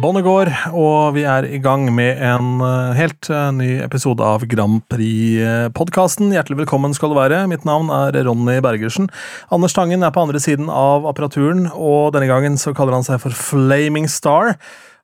[0.00, 4.78] Bonnegård, og vi er i gang med en eh, helt eh, ny episode av Grand
[4.88, 6.30] Prix-podkasten.
[6.32, 7.42] Hjertelig velkommen skal du være.
[7.50, 9.10] Mitt navn er Ronny Bergersen.
[9.52, 13.20] Anders Tangen er på andre siden av apparaturen, og denne gangen så kaller han seg
[13.20, 14.54] for Flaming Star.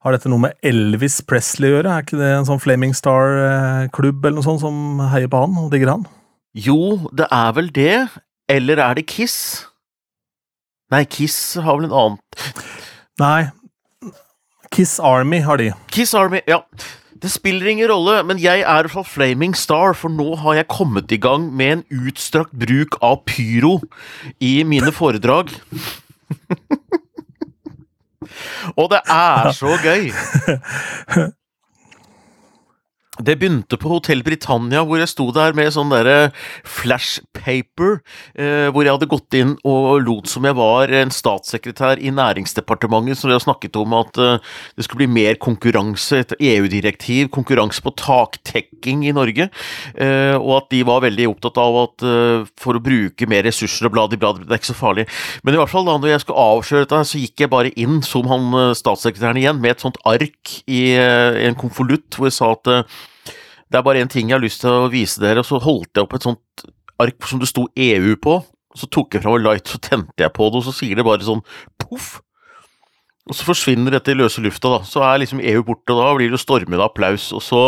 [0.01, 1.93] Har dette noe med Elvis Presley å gjøre?
[1.93, 5.69] Er ikke det en sånn Flaming Star-klubb eller noe sånt som heier på han og
[5.75, 6.09] digger han?
[6.57, 7.99] Jo, det er vel det.
[8.49, 9.37] Eller er det Kiss?
[10.95, 12.19] Nei, Kiss har vel en annen
[13.21, 13.49] Nei,
[14.75, 15.73] Kiss Army har de.
[15.93, 16.63] Kiss Army, ja.
[17.17, 21.13] Det spiller ingen rolle, men jeg er fall Flaming Star, for nå har jeg kommet
[21.15, 23.79] i gang med en utstrakt bruk av pyro
[24.41, 25.55] i mine foredrag.
[28.77, 30.11] Og det er så gøy!
[33.17, 36.35] Det begynte på Hotell Britannia, hvor jeg sto der med sånn derre
[36.69, 38.03] flashpaper,
[38.37, 43.17] eh, hvor jeg hadde gått inn og lot som jeg var en statssekretær i Næringsdepartementet,
[43.17, 44.43] som hadde snakket om at eh,
[44.77, 50.69] det skulle bli mer konkurranse, et EU-direktiv, konkurranse på taktekking i Norge, eh, og at
[50.77, 54.21] de var veldig opptatt av at eh, for å bruke mer ressurser og blad i
[54.21, 55.09] blad, det er ikke så farlig.
[55.41, 58.03] Men i hvert fall da når jeg skulle avsløre dette, så gikk jeg bare inn
[58.05, 62.37] som han eh, statssekretæren igjen, med et sånt ark i eh, en konvolutt, hvor jeg
[62.43, 62.75] sa at
[63.71, 65.97] det er bare én ting jeg har lyst til å vise dere, og så holdt
[65.97, 66.67] jeg opp et sånt
[67.03, 68.39] ark som det sto EU på.
[68.77, 71.07] Så tok jeg fram en light, så tente jeg på det, og så sier det
[71.07, 71.43] bare sånn
[71.81, 72.19] poff.
[73.27, 74.87] Og så forsvinner dette i løse lufta, da.
[74.87, 77.33] Så er liksom EU borte, og da blir det stormende applaus.
[77.35, 77.63] Og så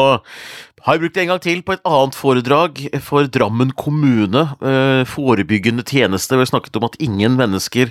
[0.84, 4.44] har jeg brukt det en gang til på et annet foredrag for Drammen kommune.
[4.62, 7.90] Eh, forebyggende tjeneste, hvor jeg snakket om at ingen mennesker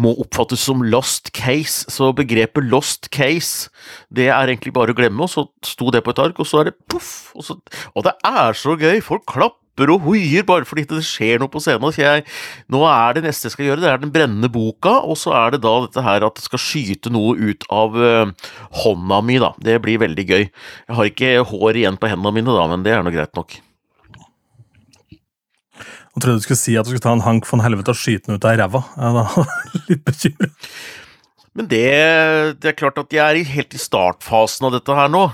[0.00, 3.70] må oppfattes som lost case, så begrepet lost case,
[4.12, 6.62] det er egentlig bare å glemme, og så sto det på et ark, og så
[6.62, 7.56] er det poff, og, så,
[7.94, 11.60] og det er så gøy, folk klapper og hoier bare fordi det skjer noe på
[11.64, 12.24] scenen, så jeg,
[12.72, 15.56] nå er det neste jeg skal gjøre, det er den brennende boka, og så er
[15.56, 18.50] det da dette her at det skal skyte noe ut av uh,
[18.82, 20.44] hånda mi, da, det blir veldig gøy.
[20.44, 23.60] Jeg har ikke hår igjen på hendene mine da, men det er nå greit nok.
[26.16, 28.30] Jeg trodde du skulle si at du skulle ta en hank von helvete og skyte
[28.30, 28.80] den ut av ræva.
[28.96, 29.34] Jeg var
[29.90, 30.70] litt bekymret.
[31.56, 31.82] Men det,
[32.60, 35.26] det, er klart at jeg er helt i startfasen av dette her nå.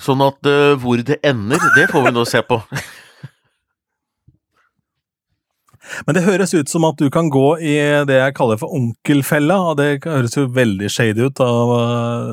[0.00, 2.60] Sånn at uh, hvor det ender, det får vi nå se på.
[6.04, 7.74] Men det høres ut som at du kan gå i
[8.08, 11.74] det jeg kaller for onkelfella, og det høres jo veldig shady ut av,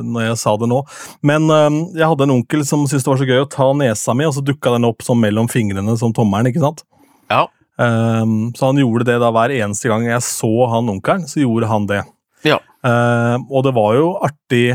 [0.08, 0.80] når jeg sa det nå.
[1.28, 4.16] Men um, jeg hadde en onkel som syntes det var så gøy å ta nesa
[4.18, 6.84] mi, og så dukka den opp sånn mellom fingrene som tommelen, ikke sant?
[7.32, 7.42] Ja.
[7.82, 11.70] Um, så han gjorde det da hver eneste gang jeg så han onkelen, så gjorde
[11.72, 12.04] han det.
[12.46, 12.60] Ja.
[12.86, 14.66] Um, og det var jo artig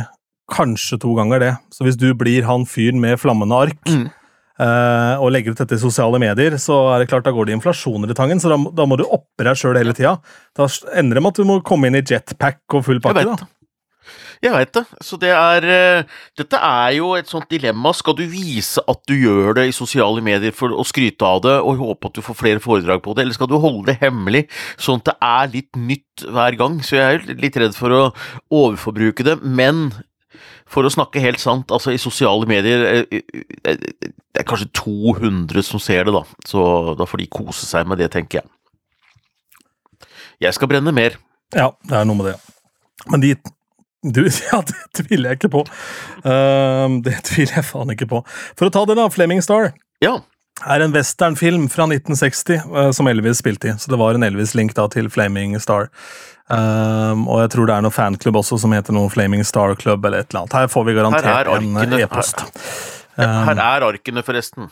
[0.50, 1.52] kanskje to ganger, det.
[1.74, 4.06] Så hvis du blir han fyren med flammende ark Mm.
[4.62, 7.56] uh, og legger ut dette i sosiale medier, så er det klart da går det
[7.58, 10.16] inflasjoner i tangen, så da, da må du oppe deg sjøl hele tida.
[10.56, 13.26] Da ender det med at du må komme inn i jetpack og full pakke.
[13.26, 13.50] da.
[14.44, 14.82] Jeg veit det.
[15.04, 17.92] Så det er eh, Dette er jo et sånt dilemma.
[17.96, 21.54] Skal du vise at du gjør det i sosiale medier for å skryte av det
[21.60, 24.46] og håpe at du får flere foredrag på det, eller skal du holde det hemmelig,
[24.80, 26.80] sånn at det er litt nytt hver gang?
[26.84, 28.02] Så jeg er litt redd for å
[28.52, 29.38] overforbruke det.
[29.42, 29.88] Men
[30.66, 33.20] for å snakke helt sant, altså i sosiale medier eh,
[33.62, 36.24] eh, Det er kanskje 200 som ser det, da.
[36.44, 36.60] Så
[36.98, 38.50] da får de kose seg med det, tenker jeg.
[40.42, 41.16] Jeg skal brenne mer.
[41.54, 42.36] Ja, det er noe med det.
[43.08, 43.30] Men de
[44.12, 44.22] du,
[44.52, 45.64] ja, det tviler jeg ikke på.
[46.26, 48.22] Uh, det tviler jeg faen ikke på.
[48.58, 49.08] For å ta den, da.
[49.12, 49.72] Fleming Star
[50.04, 50.18] Ja.
[50.64, 53.76] er en westernfilm fra 1960 uh, som Elvis spilte i.
[53.80, 55.90] Så det var en Elvis-link da til Flaming Star.
[56.46, 60.04] Ehm, og jeg tror det er noen fanklubb også som heter noe Flaming Star Club
[60.06, 60.54] eller et eller annet.
[60.54, 62.44] Her får vi garantert er en eh, e-post.
[63.18, 64.68] Her er arkene, forresten.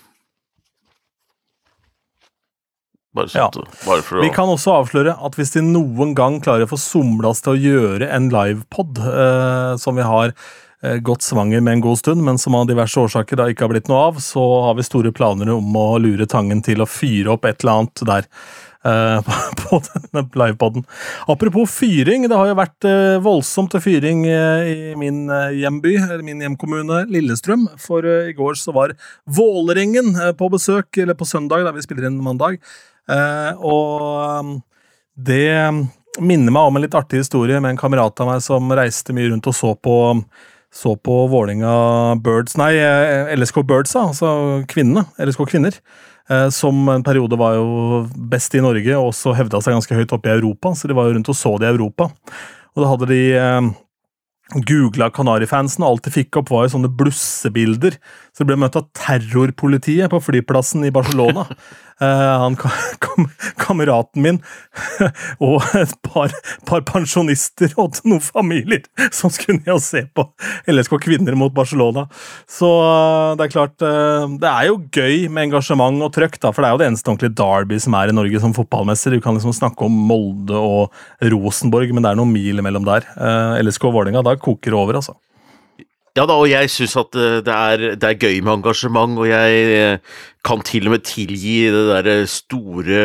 [3.14, 3.76] Bare, sånt, ja.
[3.86, 6.78] bare for å Vi kan også avsløre at hvis de noen gang klarer å få
[6.80, 11.78] somla oss til å gjøre en livepod, eh, som vi har eh, gått svanger med
[11.78, 14.42] en god stund, men som av diverse årsaker da ikke har blitt noe av, så
[14.66, 18.06] har vi store planer om å lure Tangen til å fyre opp et eller annet
[18.10, 18.30] der.
[18.86, 19.32] Eh,
[19.62, 20.84] på denne livepoden.
[21.30, 25.26] Apropos fyring, det har jo vært eh, voldsomt fyring eh, i min
[25.58, 27.66] hjemby, eller min hjemkommune Lillestrøm.
[27.80, 32.22] For i går så var Vålerengen på besøk, eller på søndag, da vi spiller inn
[32.24, 32.60] mandag.
[33.60, 34.54] Og
[35.14, 35.50] det
[36.22, 39.28] minner meg om en litt artig historie med en kamerat av meg som reiste mye
[39.28, 39.96] rundt og så på
[40.74, 41.70] så på Vålinga
[42.18, 42.72] Birds, nei,
[43.36, 45.04] LSK Birds, altså kvinnene.
[45.22, 45.76] LSK Kvinner.
[46.30, 50.12] Eh, Som en periode var jo best i Norge, og også hevda seg ganske høyt
[50.16, 50.74] oppe i Europa.
[50.74, 52.10] Så de var jo rundt og så det i Europa.
[52.74, 53.72] Og da hadde de eh,
[54.68, 57.98] googla Kanarifansen, og alt de fikk opp, var jo sånne blussebilder
[58.34, 61.46] Så ble møtt av terrorpolitiet på flyplassen i Barcelona.
[62.02, 63.28] Uh, han kam,
[63.62, 64.40] kameraten min
[65.46, 66.32] og et par,
[66.66, 68.82] par, pensjonister og noen familier
[69.14, 70.24] som skulle ned og se på
[70.72, 72.08] LSK Kvinner mot Barcelona.
[72.50, 76.50] Så uh, det er klart uh, Det er jo gøy med engasjement og trøkk, da,
[76.50, 79.14] for det er jo det eneste ordentlige derby som er i Norge som fotballmester.
[79.14, 83.06] Du kan liksom snakke om Molde og Rosenborg, men det er noen mil imellom der.
[83.62, 85.14] LSK Vålerenga, da koker det over, altså.
[86.14, 89.26] Ja da, og jeg syns at eh, det er, det er, gøy med engasjement, og
[89.26, 93.00] jeg eh, kan til og med tilgi det derre store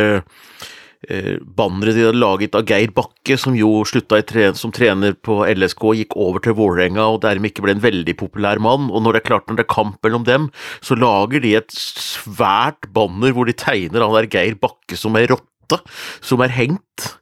[1.10, 4.22] eh, banneret de hadde laget av Geir Bakke, som jo slutta
[4.54, 8.62] som trener på LSK, gikk over til Vålerenga og dermed ikke ble en veldig populær
[8.62, 8.92] mann.
[8.94, 10.52] Og når det er klart når det er kamp mellom dem,
[10.86, 15.32] så lager de et svært banner hvor de tegner han der Geir Bakke som er
[15.34, 15.82] rotte,
[16.22, 17.16] som er hengt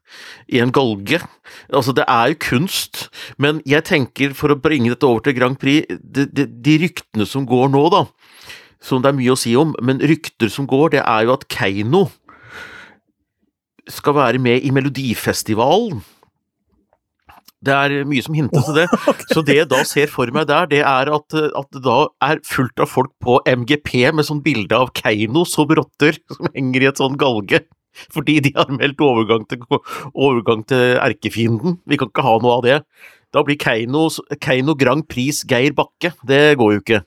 [0.47, 1.21] i en galge.
[1.71, 3.07] Altså, det er jo kunst,
[3.37, 7.27] men jeg tenker, for å bringe dette over til Grand Prix, de, de, de ryktene
[7.27, 8.05] som går nå, da,
[8.83, 11.47] som det er mye å si om, men rykter som går, det er jo at
[11.51, 12.07] Keiino
[13.87, 16.03] skal være med i Melodifestivalen.
[17.67, 18.85] Det er mye som hinter til det.
[19.33, 21.97] Så det jeg da ser for meg der, det er at, at det da
[22.27, 26.85] er fullt av folk på MGP med sånn bilde av Keiino som rotter som henger
[26.85, 27.63] i et sånn galge.
[28.15, 29.63] Fordi de har meldt overgang til,
[30.13, 31.79] overgang til erkefienden.
[31.87, 32.79] Vi kan ikke ha noe av det.
[33.35, 34.07] Da blir Keiino,
[34.41, 36.13] Keiino Grand Prix Geir Bakke.
[36.27, 37.01] Det går jo ikke.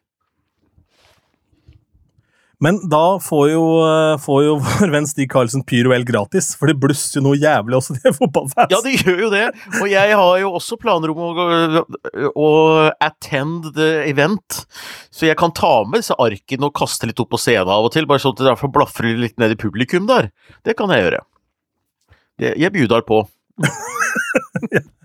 [2.60, 6.76] Men da får jo, eh, får jo vår venn Stig Karlsen Pyroel gratis, for det
[6.82, 8.72] blusser jo noe jævlig også, det fotballfans.
[8.72, 9.46] Ja, det gjør jo det,
[9.80, 11.84] og jeg har jo også planer om å,
[12.34, 12.50] å
[13.00, 14.62] attend the event,
[15.08, 17.94] så jeg kan ta med disse arkene og kaste litt opp på scenen av og
[17.96, 20.30] til, bare sånn at det derfor blafrer litt ned i publikum der.
[20.66, 21.24] Det kan jeg gjøre.
[22.40, 23.24] Jeg bjuder på.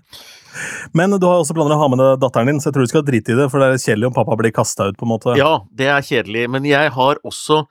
[0.96, 2.94] Men du har også planer å ha med deg datteren din, så jeg tror du
[2.94, 5.14] skal drite i det, for det er kjedelig om pappa blir kasta ut, på en
[5.14, 5.36] måte.
[5.38, 7.64] Ja, det er kjedelig, men jeg har også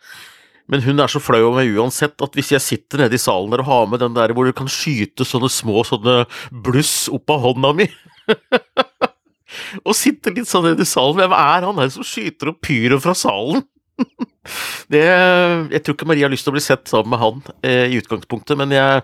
[0.72, 3.52] men hun er så flau over meg uansett at hvis jeg sitter nede i salen
[3.54, 6.24] der og har med den der hvor du kan skyte sånne små sånne
[6.66, 7.86] bluss opp av hånda mi
[9.86, 12.98] Og sitter litt sånn nede i salen Hvem er han der som skyter opp pyro
[13.04, 13.62] fra salen?
[14.92, 17.88] Det, jeg tror ikke Marie har lyst til å bli sett sammen med han eh,
[17.90, 19.02] i utgangspunktet, men jeg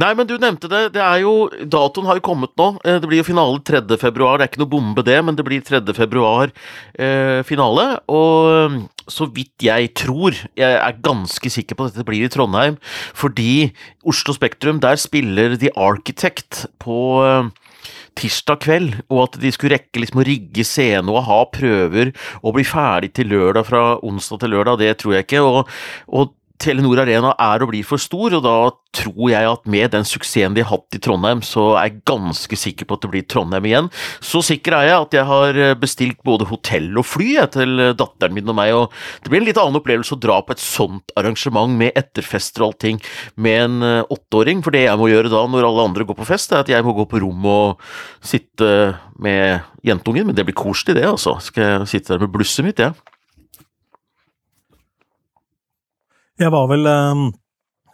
[0.00, 0.82] Nei, men du nevnte det.
[0.96, 2.72] det er jo, Datoen har jo kommet nå.
[2.82, 3.84] Eh, det blir jo finale 3.
[4.00, 4.40] februar.
[4.40, 5.84] Det er ikke noe bombe, det, men det blir 3.
[5.94, 6.50] februar
[6.98, 7.86] eh, finale.
[8.10, 12.80] Og så vidt jeg tror, jeg er ganske sikker på at dette blir i Trondheim,
[13.14, 13.70] fordi
[14.02, 17.52] Oslo Spektrum, der spiller The Architect på eh,
[18.18, 22.56] tirsdag kveld, og at de skulle rekke liksom å rigge scene og ha prøver og
[22.56, 25.44] bli ferdig til lørdag fra onsdag til lørdag, det tror jeg ikke.
[25.44, 25.70] og,
[26.10, 28.56] og Telenor Arena er og blir for stor, og da
[28.94, 32.58] tror jeg at med den suksessen de har hatt i Trondheim, så er jeg ganske
[32.58, 33.88] sikker på at det blir Trondheim igjen.
[34.22, 37.94] Så sikker er jeg at jeg har eh, bestilt både hotell og fly til eh,
[37.98, 40.62] datteren min og meg, og det blir en litt annen opplevelse å dra på et
[40.62, 43.02] sånt arrangement med etterfester og allting
[43.34, 46.28] med en eh, åtteåring, for det jeg må gjøre da når alle andre går på
[46.28, 47.82] fest, er at jeg må gå på rom og
[48.22, 51.34] sitte med jentungen, men det blir koselig det, altså.
[51.42, 52.94] Skal jeg sitte der med blusset mitt, jeg.
[52.94, 53.13] Ja.
[56.42, 57.28] Jeg var vel um,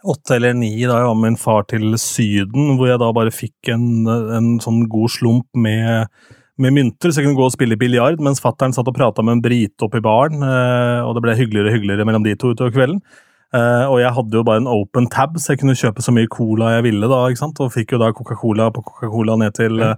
[0.09, 3.33] åtte eller ni da jeg var med min far til Syden, hvor jeg da bare
[3.33, 6.09] fikk en, en sånn god slump med,
[6.57, 9.37] med, mynter, så jeg kunne gå og spille biljard, mens fattern satt og prata med
[9.37, 12.73] en brite oppi baren, uh, og det ble hyggeligere og hyggeligere mellom de to utover
[12.73, 13.03] kvelden.
[13.51, 16.29] Uh, og jeg hadde jo bare en open tab, så jeg kunne kjøpe så mye
[16.31, 17.61] cola jeg ville, da, ikke sant?
[17.61, 19.93] og fikk jo da Coca-Cola på Coca-Cola ned til uh,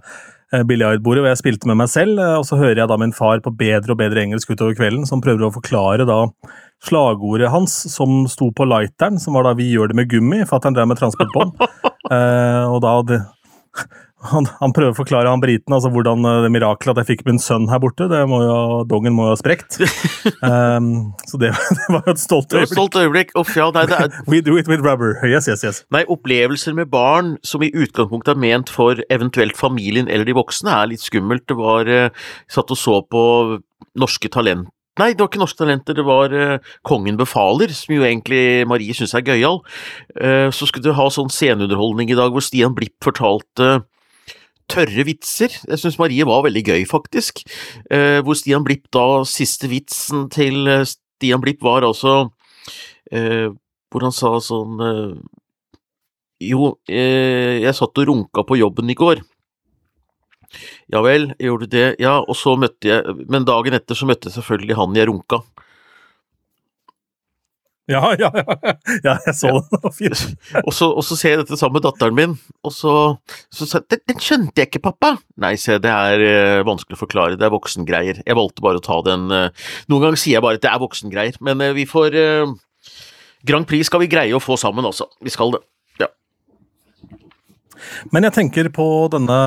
[0.68, 3.56] biljardbordet, hvor jeg spilte med meg selv, og så hører jeg da min far på
[3.56, 6.20] bedre og bedre engelsk utover kvelden, som prøver å forklare da
[6.84, 10.56] slagordet hans som sto på lighteren, som var da 'Vi gjør det med gummi', for
[10.56, 11.56] at han drev med transportbånd.
[12.14, 13.20] eh, og da det,
[14.24, 17.24] han, han, prøver å forklare han briten altså hvordan eh, det mirakelet at jeg fikk
[17.28, 18.56] min sønn her borte, det må jo,
[18.88, 19.78] dongen må jo ha sprekt.
[20.40, 22.72] um, så det, det, var jo et stolt øyeblikk.
[22.72, 23.34] Stolt øyeblikk.
[23.40, 24.20] Uff, ja, nei, er...
[24.30, 25.18] We do it with rubber.
[25.28, 25.82] Yes, yes, yes.
[25.94, 30.72] Nei, opplevelser med barn som i utgangspunktet er ment for eventuelt familien eller de voksne,
[30.72, 31.46] er litt skummelt.
[31.50, 33.24] Det var eh, Satt og så på
[34.00, 34.70] Norske Talent
[35.00, 38.94] Nei, det var ikke Norske Talenter, det var uh, Kongen befaler, som jo egentlig Marie
[38.94, 39.58] syns er gøyal.
[40.14, 43.82] Uh, så skulle du ha sånn sceneunderholdning i dag hvor Stian Blipp fortalte
[44.70, 45.50] tørre vitser.
[45.66, 47.42] Jeg syns Marie var veldig gøy, faktisk.
[47.90, 52.30] Uh, hvor Stian Blipp da, siste vitsen til Stian Blipp var altså
[53.14, 54.80] Hvor han sa sånn
[56.42, 59.20] Jo, jeg satt og runka på jobben i går.
[60.92, 61.88] Ja vel, gjorde du det?
[62.02, 65.42] Ja, og så møtte jeg Men dagen etter så møtte jeg selvfølgelig han jeg runka.
[67.90, 68.54] Ja, ja, ja,
[69.04, 69.66] ja jeg så den.
[69.68, 70.20] Det var fint.
[70.66, 72.92] Og så, og så ser jeg dette sammen med datteren min, og så,
[73.52, 75.10] så sa jeg den skjønte jeg ikke, pappa.
[75.42, 78.22] Nei, se, det er uh, vanskelig å forklare, det er voksengreier.
[78.24, 80.80] Jeg valgte bare å ta den uh, Noen ganger sier jeg bare at det er
[80.80, 82.16] voksengreier, men uh, vi får
[83.44, 85.10] Grand Prix skal vi greie å få sammen, altså.
[85.20, 85.60] Vi skal det.
[88.14, 89.40] Men jeg tenker på denne,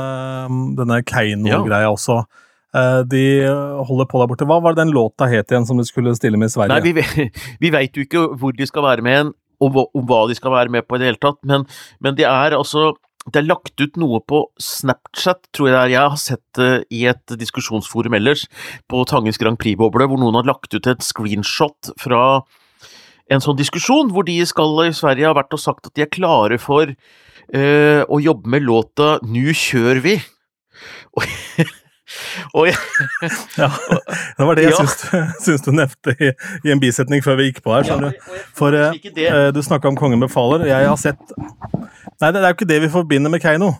[0.78, 1.94] denne Keiino-greia ja.
[1.94, 2.22] også.
[2.78, 3.26] Eh, de
[3.88, 4.48] holder på der borte.
[4.50, 6.78] Hva var det den låta het igjen som de skulle stille med i Sverige?
[6.78, 7.30] Nei, Vi,
[7.64, 10.70] vi veit jo ikke hvor de skal være med og om hva de skal være
[10.74, 11.64] med på i det hele tatt, men,
[12.04, 12.92] men det er altså
[13.28, 15.92] det er lagt ut noe på Snapchat, tror jeg det er.
[15.92, 18.46] Jeg har sett det i et diskusjonsforum ellers,
[18.88, 22.22] på Tangens Grand Prix-boble, hvor noen har lagt ut et screenshot fra
[23.34, 26.12] en sånn diskusjon, hvor de skal i Sverige har vært og sagt at de er
[26.12, 30.16] klare for uh, å jobbe med låta Nu kjør vi.
[31.18, 31.28] Og
[32.56, 32.78] og jeg,
[33.60, 33.68] ja,
[34.38, 34.84] det var det jeg ja.
[34.86, 35.02] syns,
[35.44, 36.30] syns, du nevnte i,
[36.64, 37.90] i, en bisetning før vi gikk på her.
[37.90, 38.12] Ja,
[38.56, 38.96] For uh,
[39.52, 40.64] du snakka om Kongen befaler.
[40.70, 41.36] Jeg har sett
[42.18, 43.76] Nei, det er jo ikke det vi forbinder med Keiino.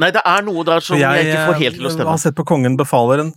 [0.00, 2.06] Nei, det er noe der som jeg, jeg ikke får helt til å stemme.
[2.06, 3.32] Jeg har sett på Kongen befaler en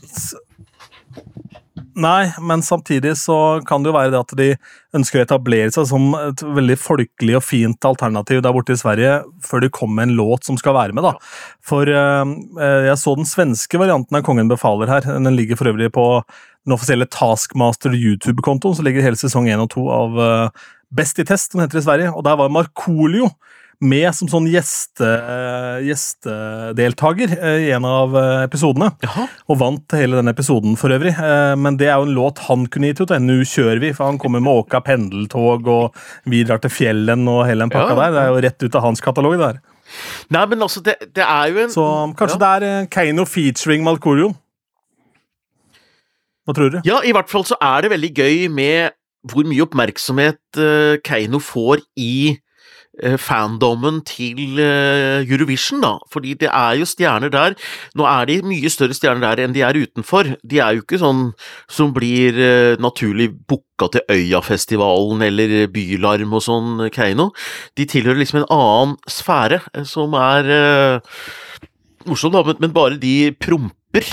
[1.93, 4.47] Nei, men samtidig så kan det jo være det at de
[4.97, 9.19] ønsker å etablere seg som et veldig folkelig og fint alternativ der borte i Sverige,
[9.45, 11.13] før de kommer med en låt som skal være med, da.
[11.65, 12.33] For eh,
[12.89, 15.05] jeg så den svenske varianten av Kongen befaler her.
[15.05, 16.07] Den ligger for øvrig på
[16.65, 21.25] den offisielle Taskmaster YouTube-kontoen, så ligger hele sesong én og to av uh, Best i
[21.25, 23.31] test, som heter i Sverige, og der var Markolio
[23.83, 25.07] med som sånn gjeste,
[25.83, 28.91] gjestedeltaker eh, i en av eh, episodene.
[29.03, 29.27] Jaha.
[29.51, 31.13] Og vant hele den episoden for øvrig.
[31.17, 33.13] Eh, men det er jo en låt han kunne gitt ut.
[33.23, 35.99] Nå kjører vi, for han kommer med Åka pendeltog og
[36.29, 37.99] vi drar til fjellen og hele den pakka ja.
[37.99, 38.15] der.
[38.15, 39.37] Det er jo rett ut av hans katalog.
[39.41, 39.59] der.
[40.33, 41.87] Nei, men altså, det, det er jo en Så
[42.17, 42.43] kanskje ja.
[42.43, 44.37] det er Keiino featuring Malkorion.
[46.43, 46.81] Hva tror du?
[46.87, 48.95] Ja, i hvert fall så er det veldig gøy med
[49.31, 50.57] hvor mye oppmerksomhet
[51.07, 52.35] Keiino får i
[53.17, 55.95] fandommen til eh, Eurovision, da.
[56.13, 57.55] Fordi det er jo stjerner der.
[57.97, 60.35] Nå er de mye større stjerner der enn de er utenfor.
[60.45, 61.23] De er jo ikke sånn
[61.71, 67.31] som blir eh, naturlig booka til Øyafestivalen eller Bylarm og sånn, Keiino.
[67.77, 71.01] De tilhører liksom en annen sfære, som er
[72.05, 74.05] morsom, da, men bare de promper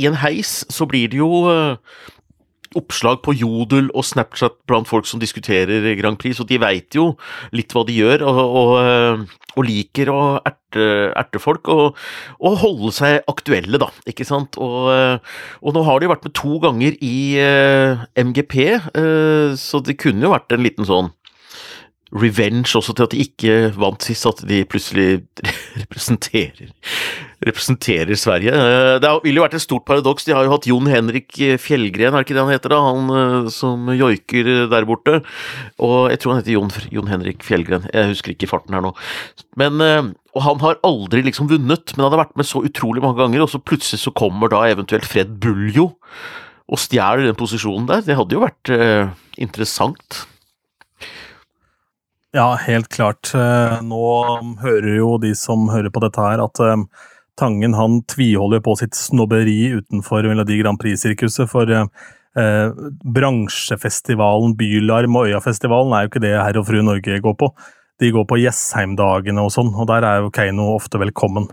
[0.00, 1.44] i en heis, så blir det jo
[2.78, 7.12] oppslag på Jodel og Snapchat blant folk som diskuterer Grand Prix, så de veit jo
[7.54, 11.98] litt hva de gjør, og, og, eh, og liker å erte, erte folk og,
[12.40, 14.58] og, holde seg aktuelle, da, ikke sant.
[14.62, 15.34] Og, eh,
[15.74, 18.56] nå har de vært med to ganger i uh, eh, MGP,
[18.94, 21.12] uh, så det kunne jo vært en liten sånn
[22.14, 25.24] revenge også til at de ikke vant sist, at de plutselig
[25.82, 26.72] representerer,
[27.44, 28.54] representerer Sverige.
[28.54, 30.26] Eh, det ville jo vært et stort paradoks.
[30.26, 32.82] De har jo hatt Jon Henrik Fjellgren, er det ikke det han heter da?
[32.88, 35.20] Han eh, som joiker der borte.
[35.82, 38.94] Og jeg tror han heter Jon, Jon Henrik Fjellgren, jeg husker ikke farten her nå.
[39.60, 43.02] Men eh, og han har aldri liksom vunnet, men han har vært med så utrolig
[43.04, 45.92] mange ganger, og så plutselig så kommer da eventuelt Fred Buljo
[46.64, 48.02] og stjeler den posisjonen der.
[48.02, 49.12] Det hadde jo vært eh,
[49.42, 50.24] interessant.
[52.34, 53.30] Ja, helt klart.
[53.34, 54.06] Eh, nå
[54.62, 56.80] hører jo de som hører på dette her, at eh,
[57.34, 61.48] Tangen han tviholder på sitt snobberi utenfor Melodi Grand Prix-sirkuset.
[61.50, 61.88] For eh,
[62.38, 62.84] eh,
[63.16, 67.50] bransjefestivalen Bylarm og Øyafestivalen er jo ikke det herr og fru Norge går på.
[68.02, 71.46] De går på Jessheim-dagene og sånn, og der er jo Keiino ofte velkommen.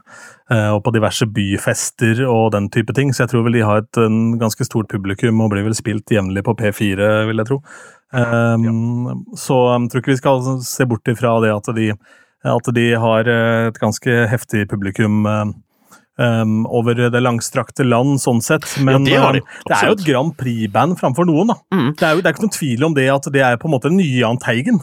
[0.50, 3.84] Eh, og på diverse byfester og den type ting, så jeg tror vel de har
[3.84, 4.02] et
[4.42, 7.62] ganske stort publikum og blir vel spilt jevnlig på P4, vil jeg tro.
[8.12, 11.92] Um, så jeg tror ikke vi skal se bort ifra det at de,
[12.52, 18.68] at de har eh, et ganske heftig publikum um, over det langstrakte land, sånn sett.
[18.84, 19.60] Men ja, det, de.
[19.70, 21.60] det, er jo et Grand Prix-band framfor noen, da.
[21.74, 21.92] Mm.
[21.94, 23.76] Det, er jo, det er ikke noen tvil om det at det er på en
[23.78, 24.82] måte nye Jahn Teigen.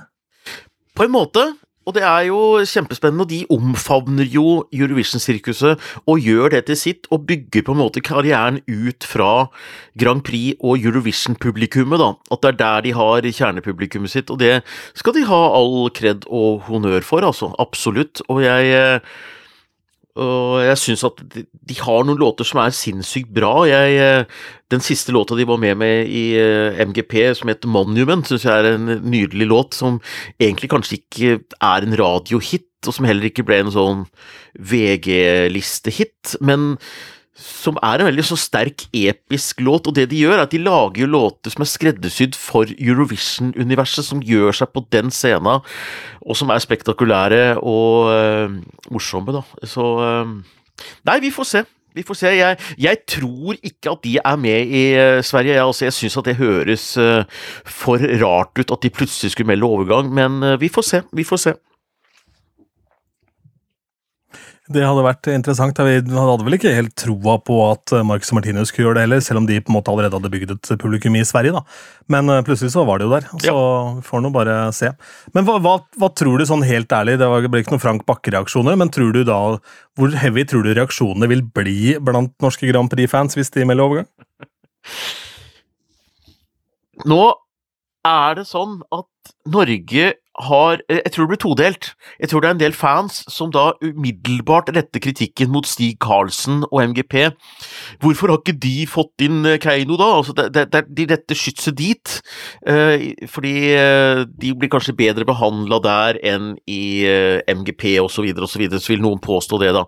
[0.98, 1.42] På en måte,
[1.86, 5.78] og det er jo kjempespennende, og de omfavner jo Eurovision-sirkuset
[6.10, 9.46] og gjør det til sitt, og bygger på en måte karrieren ut fra
[9.94, 12.10] Grand Prix og Eurovision-publikummet, da.
[12.34, 14.56] At det er der de har kjernepublikummet sitt, og det
[14.98, 17.52] skal de ha all kred og honnør for, altså.
[17.62, 18.24] Absolutt.
[18.26, 19.14] Og jeg eh,
[20.18, 23.52] og jeg syns at de, de, har noen låter som er sinnssykt bra.
[23.70, 28.26] Jeg, eh, den siste låta de var med med i eh, MGP, som heter Monument,
[28.26, 30.00] syns jeg er en nydelig låt, som
[30.40, 34.04] egentlig kanskje ikke er en radiohit, og som heller ikke ble en sånn
[34.58, 36.74] VG-listehit, men
[37.38, 39.86] som er en veldig så sterk, episk låt.
[39.86, 44.06] Og det de gjør, er at de lager jo låter som er skreddersydd for Eurovision-universet,
[44.08, 45.64] som gjør seg på den scenen,
[46.20, 49.44] og som er spektakulære og øh, morsomme, da.
[49.66, 50.38] Så øh,
[51.08, 51.64] Nei, vi får se.
[51.94, 52.32] Vi får se.
[52.36, 55.56] Jeg, jeg tror ikke at de er med i uh, Sverige.
[55.56, 57.24] Jeg, altså, jeg syns at det høres uh,
[57.66, 61.02] for rart ut at de plutselig skulle melde overgang, men uh, vi får se.
[61.12, 61.54] Vi får se.
[64.68, 65.78] Det hadde vært interessant.
[65.80, 69.40] Vi hadde vel ikke helt troa på at Marcus Martinus skulle gjøre det heller, selv
[69.40, 71.54] om de på en måte allerede hadde bygd et publikum i Sverige.
[71.56, 71.62] da.
[72.12, 73.62] Men plutselig så var det jo der, så ja.
[74.04, 74.92] får nå bare se.
[75.32, 78.76] Men hva, hva, hva, tror du sånn helt ærlig, det ble ikke noen Frank Bakke-reaksjoner,
[78.76, 79.40] men tror du da,
[79.96, 84.08] hvor heavy tror du reaksjonene vil bli blant norske Grand Prix-fans hvis de melder overgang?
[87.08, 87.22] Nå
[88.08, 90.12] er det sånn at Norge
[90.46, 91.90] har eh, Jeg tror det blir todelt.
[92.20, 96.64] Jeg tror det er en del fans som da umiddelbart retter kritikken mot Stig Karlsen
[96.70, 97.30] og MGP.
[98.02, 100.10] Hvorfor har ikke de fått inn eh, Keiino, da?
[100.18, 102.18] Altså, det, det, de retter skytset dit.
[102.66, 103.54] Eh, fordi
[104.38, 107.04] de blir kanskje bedre behandla der enn i
[107.48, 109.84] MGP osv., osv., så, videre, så vil noen påstå det, da.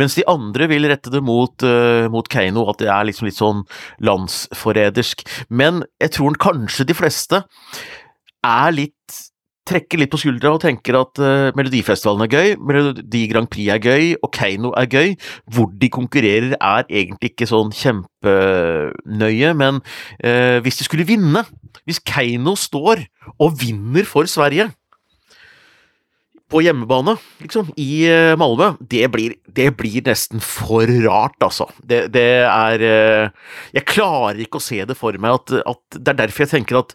[0.00, 1.64] Mens de andre vil rette det mot,
[2.12, 3.62] mot Keiino, at det er liksom litt sånn
[4.04, 5.24] landsforrædersk.
[5.48, 7.42] Men jeg tror kanskje de fleste
[8.44, 9.20] er litt
[9.68, 13.82] trekker litt på skuldra og tenker at uh, Melodifestivalen er gøy, Melodi Grand Prix er
[13.82, 15.16] gøy, og Keiino er gøy.
[15.52, 21.46] Hvor de konkurrerer er egentlig ikke sånn kjempenøye, men uh, hvis de skulle vinne,
[21.88, 23.06] hvis Keiino står
[23.38, 24.70] og vinner for Sverige
[26.52, 31.70] på hjemmebane, liksom, i uh, Malmö, det blir, det blir, nesten for rart, altså.
[31.80, 32.84] Det, det er
[33.72, 36.84] Jeg klarer ikke å se det for meg at, at Det er derfor jeg tenker
[36.84, 36.92] at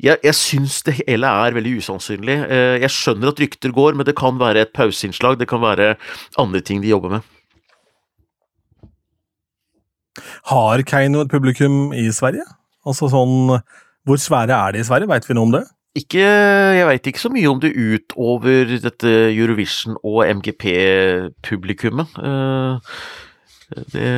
[0.00, 2.36] jeg, jeg syns det hele er veldig usannsynlig.
[2.46, 5.94] Eh, jeg skjønner at rykter går, men det kan være et pauseinnslag, det kan være
[6.40, 7.28] andre ting de jobber med.
[10.50, 12.44] Har Keiino et publikum i Sverige?
[12.86, 13.52] Altså sånn
[14.08, 15.64] Hvor svære er de i Sverige, veit vi noe om det?
[15.98, 22.14] Ikke, jeg veit ikke så mye om det utover dette Eurovision og MGP-publikummet.
[22.22, 22.94] Eh,
[23.92, 24.12] det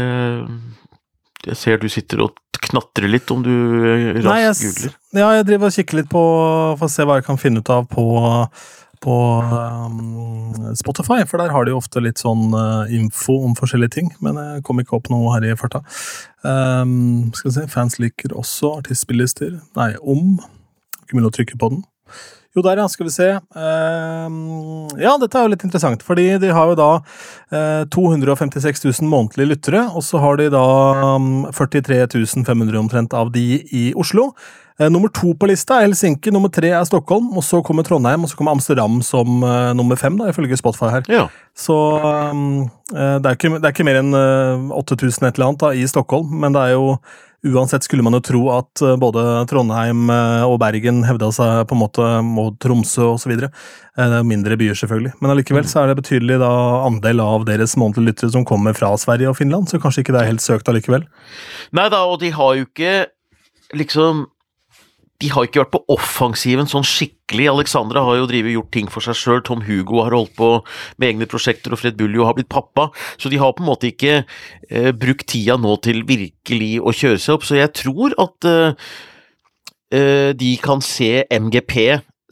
[1.49, 4.94] Jeg ser du sitter og knatrer litt om du raskt Nei, jeg, googler.
[5.18, 6.22] Ja, jeg driver og kikker litt på
[6.78, 8.04] for å se hva jeg kan finne ut av på,
[9.02, 9.16] på
[9.50, 14.12] um, Spotify, for der har de jo ofte litt sånn uh, info om forskjellige ting,
[14.22, 15.82] men jeg kom ikke opp noe her i farta.
[16.46, 20.37] Um, skal vi se, fans liker også artistspillister, Nei, om.
[21.02, 21.82] Ikke mulig å trykke på den.
[22.52, 22.88] Jo, der, ja.
[22.92, 23.28] Skal vi se.
[23.56, 29.09] Uh, ja, dette er jo litt interessant, fordi de har jo da uh, 256 000
[29.09, 30.66] månedlige lyttere, og så har de da
[31.16, 32.05] um, 43
[32.44, 34.35] 500 omtrent av de i Oslo.
[34.76, 38.29] Uh, nummer to på lista er Helsinki, nummer tre er Stockholm, og så kommer Trondheim,
[38.29, 41.09] og så kommer Amsterdam som uh, nummer fem, da, ifølge Spotify her.
[41.09, 41.26] Ja.
[41.57, 44.12] Så um, det, er ikke, det, er ikke, mer enn
[44.76, 46.98] 8000 et eller annet da, i Stockholm, men det er jo
[47.42, 51.74] Uansett skulle man jo tro at eh, både Trondheim eh, og Bergen hevda seg på
[51.74, 53.33] en måte mot Tromsø osv.
[53.35, 55.16] Eh, mindre byer, selvfølgelig.
[55.18, 56.52] Men allikevel så er det betydelig da
[56.87, 60.22] andel av deres månedlige lyttere som kommer fra Sverige og Finland, så kanskje ikke det
[60.22, 61.09] er helt søkt allikevel.
[61.74, 62.94] Nei da, og de har jo ikke
[63.74, 64.28] liksom
[65.20, 67.46] de har ikke vært på offensiven sånn skikkelig.
[67.53, 70.51] Alexandra har jo drivet gjort ting for seg sjøl, Tom Hugo har holdt på
[70.98, 72.88] med egne prosjekter, og Fred Buljo har blitt pappa.
[73.20, 77.22] Så de har på en måte ikke eh, brukt tida nå til virkelig å kjøre
[77.22, 77.46] seg opp.
[77.46, 81.77] Så jeg tror at eh, de kan se MGP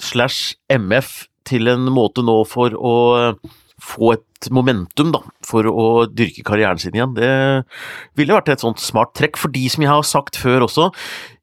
[0.00, 2.96] slash MF til en måte nå for å
[3.82, 7.16] få et momentum da, for å dyrke karrieren sin igjen.
[7.16, 7.32] Det
[8.18, 9.40] ville vært et sånt smart trekk.
[9.40, 10.90] For de som jeg har sagt før også,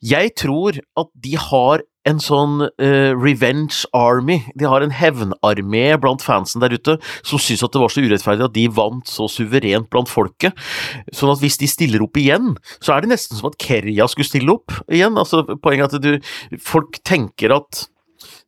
[0.05, 4.39] jeg tror at de har en sånn uh, revenge army.
[4.57, 8.47] De har en hevnarmé blant fansen der ute som syns at det var så urettferdig
[8.47, 10.55] at de vant så suverent blant folket.
[11.11, 14.29] Sånn at hvis de stiller opp igjen, så er det nesten som at Kerja skulle
[14.29, 15.19] stille opp igjen.
[15.19, 16.31] Altså, poenget er at du,
[16.63, 17.85] folk tenker at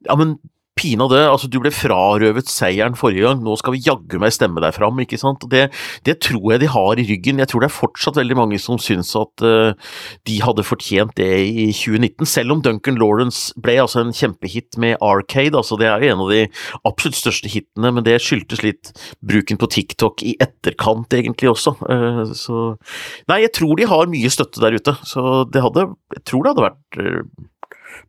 [0.07, 0.37] ja, men
[0.79, 4.75] pinadø, altså du ble frarøvet seieren forrige gang, nå skal vi jaggu meg stemme deg
[4.75, 5.43] fram, ikke sant.
[5.51, 5.67] Det,
[6.07, 7.41] det, tror jeg de har i ryggen.
[7.41, 9.91] Jeg tror det er fortsatt veldig mange som syns at uh,
[10.27, 14.97] de hadde fortjent det i 2019, selv om Duncan Lawrence ble altså en kjempehit med
[15.03, 16.41] Arcade, altså det er jo en av de
[16.87, 21.75] absolutt største hitene, men det skyldtes litt bruken på TikTok i etterkant egentlig også.
[21.83, 22.69] Uh, så
[23.29, 26.53] Nei, jeg tror de har mye støtte der ute, så det hadde, jeg tror det
[26.53, 27.47] hadde vært uh,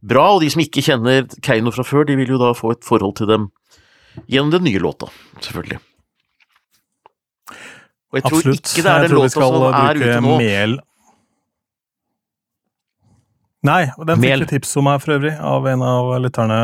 [0.01, 2.85] bra, og de som ikke kjenner Keiino fra før, de vil jo da få et
[2.87, 3.49] forhold til dem
[4.31, 5.09] gjennom den nye låta,
[5.41, 5.81] selvfølgelig.
[8.11, 8.71] Og jeg tror Absolutt.
[8.71, 10.37] ikke det er den låta som er ute nå.
[10.41, 10.79] Mel.
[13.67, 16.61] Nei, den fikk vi tips om her for øvrig, av en av lytterne,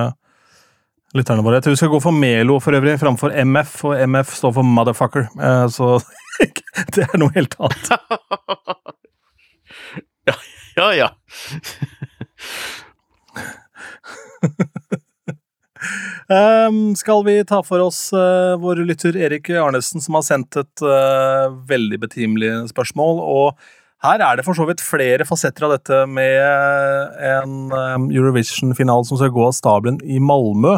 [1.15, 1.59] lytterne våre.
[1.59, 4.71] Jeg tror vi skal gå for Melo for øvrig, framfor MF, og MF står for
[4.79, 5.29] motherfucker.
[5.37, 6.01] Eh, så
[6.97, 7.93] det er noe helt annet.
[10.33, 10.37] ja,
[10.81, 10.91] ja.
[11.05, 11.09] ja.
[16.27, 20.85] Um, skal vi ta for oss uh, vår lytter Erik Arnesen, som har sendt et
[20.85, 23.21] uh, veldig betimelig spørsmål.
[23.23, 23.67] og
[24.05, 29.19] her er det for så vidt flere fasetter av dette med en um, Eurovision-finale som
[29.19, 30.77] skal gå av stabelen i Malmö.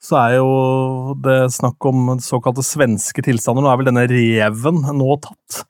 [0.00, 3.66] Så er jo det snakk om såkalte svenske tilstander.
[3.66, 5.64] Nå er vel denne reven nå tatt.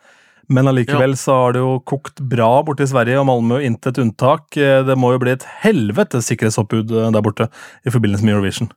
[0.51, 4.57] Men allikevel så har det jo kokt bra borte i Sverige og Malmö, intet unntak.
[4.59, 7.47] Det må jo bli et helvetes sikkerhetsoppbud der borte
[7.87, 8.73] i forbindelse med Eurovision.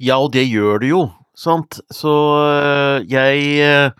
[0.00, 1.04] Ja, og det gjør det jo,
[1.38, 1.78] sant.
[1.94, 2.10] Så
[2.42, 3.92] øh, jeg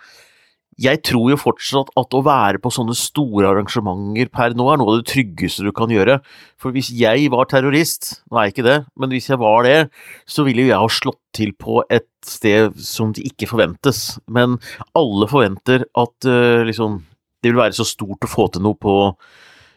[0.81, 4.95] jeg tror jo fortsatt at å være på sånne store arrangementer per nå er noe
[4.95, 6.19] av det tryggeste du kan gjøre.
[6.61, 9.77] For hvis jeg var terrorist, nå er jeg ikke det, men hvis jeg var det,
[10.25, 14.19] så ville jo jeg ha slått til på et sted som det ikke forventes.
[14.33, 14.57] Men
[14.97, 17.03] alle forventer at uh, liksom
[17.41, 18.97] det vil være så stort å få til noe på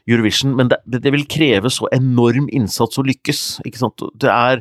[0.04, 3.62] Eurovision, men det, det, vil kreve så enorm innsats å lykkes.
[3.64, 4.04] ikke sant?
[4.20, 4.60] Det er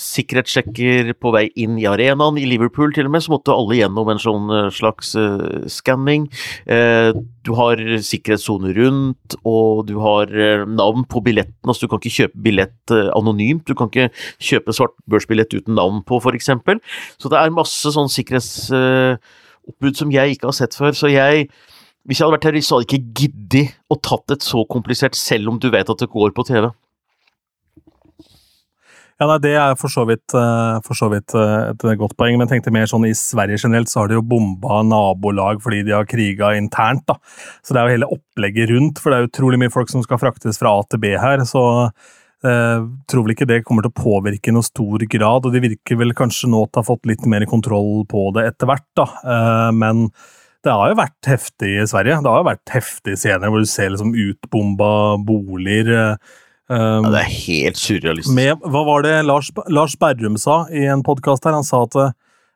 [0.00, 2.40] sikkerhetssjekker på vei inn i arenaen.
[2.40, 6.26] I Liverpool til og med så måtte alle gjennom en sånn eh, slags uh, skanning.
[6.66, 7.14] Uh,
[7.46, 11.70] du har sikkerhetssoner rundt, og du har uh, navn på billetten.
[11.70, 13.70] altså Du kan ikke kjøpe billett anonymt.
[13.70, 14.10] Du kan ikke
[14.42, 16.50] kjøpe svart børsbillett uten navn på, f.eks.
[17.20, 20.98] Så det er masse sånn sikkerhetsoppbud som jeg ikke har sett før.
[20.98, 21.46] så jeg
[22.08, 25.18] hvis jeg hadde vært terrorist, så hadde jeg ikke giddet å tatt et så komplisert,
[25.18, 26.70] selv om du vet at det går på TV.
[29.20, 32.38] Ja, nei, Det er for så, vidt, eh, for så vidt, eh, et godt poeng,
[32.38, 35.84] men jeg tenkte mer sånn i Sverige generelt så har de jo bomba nabolag fordi
[35.84, 37.04] de har kriga internt.
[37.04, 37.18] da.
[37.62, 40.16] Så det er jo hele opplegget rundt, for det er utrolig mye folk som skal
[40.16, 41.44] fraktes fra A til B her.
[41.44, 41.92] så
[42.42, 45.60] eh, tror vel ikke det kommer til å påvirke i noe stor grad, og de
[45.60, 48.88] virker vel kanskje nå til å ha fått litt mer kontroll på det etter hvert.
[48.96, 49.04] da.
[49.20, 50.08] Eh, men
[50.64, 52.20] det har jo vært heftig i Sverige.
[52.20, 54.92] Det har jo vært heftige scener hvor du ser liksom utbomba
[55.24, 56.18] boliger.
[56.70, 58.34] Um, ja, det er helt surrealistisk.
[58.36, 61.56] Med, hva var det Lars, Lars Berrum sa i en podkast her?
[61.56, 61.96] Han sa at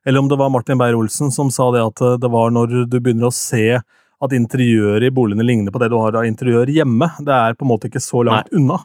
[0.04, 3.30] Eller om det var Martin Beyer-Olsen som sa det at det var når du begynner
[3.30, 3.80] å se
[4.24, 7.08] at interiøret i boligene ligner på det du har av interiør hjemme.
[7.24, 8.60] Det er på en måte ikke så langt Nei.
[8.60, 8.78] unna.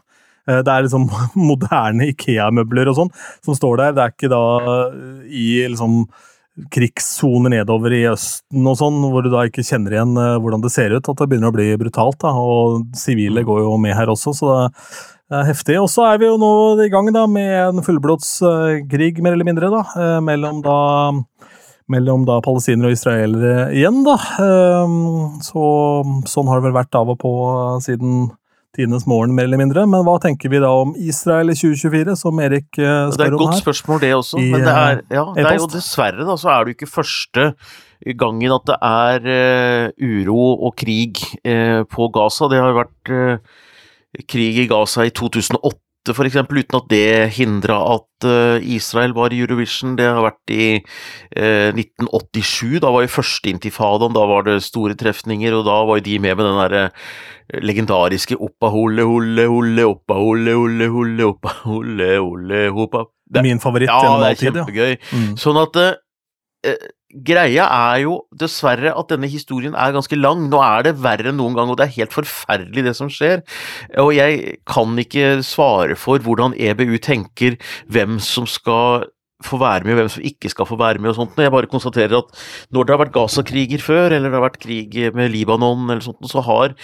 [0.48, 1.10] Eh, det er liksom
[1.52, 3.14] moderne Ikea-møbler og sånn
[3.46, 3.96] som står der.
[3.98, 4.44] Det er ikke da
[5.28, 6.02] i liksom
[6.74, 10.74] krigssoner nedover i Østen og sånn, hvor du da ikke kjenner igjen uh, hvordan det
[10.74, 11.06] ser ut.
[11.06, 12.20] At det begynner å bli brutalt.
[12.24, 14.58] da, Og sivile går jo med her også, så
[15.30, 15.78] det er heftig.
[15.82, 16.52] Og så er vi jo nå
[16.86, 20.80] i gang da med en fullblodskrig, uh, mer eller mindre, da, uh, mellom da
[21.90, 24.14] mellom da palestinere og israelere igjen, da.
[25.42, 25.62] Så,
[26.30, 27.32] sånn har det vel vært av og på
[27.82, 28.28] siden
[28.78, 29.86] tidenes morgen, mer eller mindre.
[29.90, 33.18] Men hva tenker vi da om Israel i 2024, som Erik spør om her?
[33.18, 34.42] Det er et godt spørsmål, det også.
[34.42, 36.92] I, men det er, ja, det er jo dessverre, da, så er det jo ikke
[36.94, 37.52] første
[38.20, 42.48] gangen at det er uh, uro og krig uh, på Gaza.
[42.52, 43.60] Det har vært uh,
[44.30, 48.28] krig i Gaza i 2008 for eksempel, uten at det hindra at
[48.68, 49.96] Israel var i Eurovision.
[49.96, 50.66] Det har vært i
[51.32, 56.08] 1987, da var jo første intifadaen, da var det store trefninger, og da var jo
[56.10, 56.84] de med med den derre
[57.66, 63.06] legendariske oppa holle holle holle oppa holle holle holle oppa holle holle hoppa
[63.44, 64.64] Min favoritt ja, gjennom all tid, ja.
[64.64, 64.96] Kjempegøy.
[65.14, 65.34] Mm.
[65.38, 65.92] Sånn at uh,
[67.10, 70.48] greia er jo dessverre at denne historien er ganske lang.
[70.52, 73.42] Nå er det verre enn noen gang, og det er helt forferdelig det som skjer.
[74.02, 77.58] Og jeg kan ikke svare for hvordan EBU tenker
[77.90, 79.10] hvem som skal
[79.46, 81.38] få være med, og hvem som ikke skal få være med og sånt.
[81.40, 82.32] Jeg bare konstaterer at
[82.76, 86.26] når det har vært Gaza-kriger før, eller det har vært krig med Libanon eller sånt,
[86.28, 86.76] så har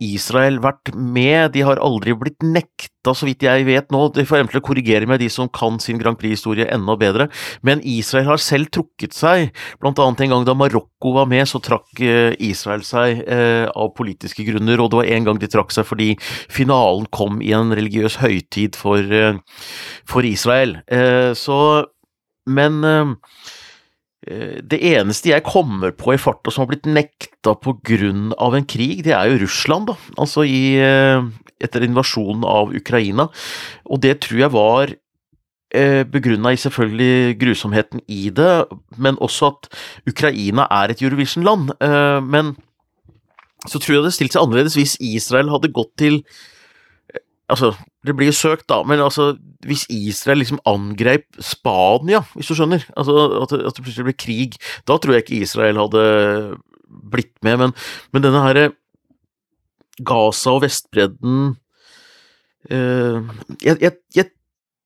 [0.00, 1.52] Israel vært med.
[1.52, 4.06] De har aldri blitt nekta, så vidt jeg vet nå.
[4.16, 7.28] De får eventuelt korrigere med de som kan sin Grand Prix-historie enda bedre.
[7.60, 9.52] Men Israel har selv trukket seg.
[9.82, 13.92] Blant annet en gang da Marokko var med, så trakk eh, Israel seg eh, av
[13.98, 16.14] politiske grunner, og det var en gang de trakk seg fordi
[16.48, 19.38] finalen kom i en religiøs høytid for, eh,
[20.08, 20.78] for Israel.
[21.38, 21.58] Så
[22.48, 23.14] men uh,
[24.68, 28.66] det eneste jeg kommer på i farta som har blitt nekta på grunn av en
[28.68, 29.96] krig, det er jo Russland, da.
[30.20, 31.28] Altså i, uh,
[31.62, 33.28] etter invasjonen av Ukraina.
[33.88, 38.52] Og det tror jeg var uh, begrunna i selvfølgelig grusomheten i det,
[38.98, 39.70] men også at
[40.10, 41.76] Ukraina er et Eurovision-land.
[42.26, 42.56] men
[43.66, 46.20] så tror jeg det stilte seg annerledes hvis Israel hadde gått til
[47.48, 47.72] Altså,
[48.04, 49.30] det blir søkt, da, men altså,
[49.64, 54.16] hvis Israel liksom angrep Spania, hvis du skjønner, altså at det, at det plutselig ble
[54.20, 54.58] krig,
[54.88, 56.02] da tror jeg ikke Israel hadde
[56.88, 57.74] blitt med, men,
[58.12, 58.66] men denne herre
[59.98, 61.54] Gaza og Vestbredden
[62.70, 63.18] uh,
[63.64, 64.32] jeg, jeg, jeg,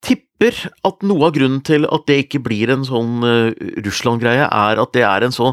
[0.03, 3.53] tipper at noe av grunnen til at det ikke blir en sånn uh,
[3.85, 5.53] Russland-greie, er at det er en sånn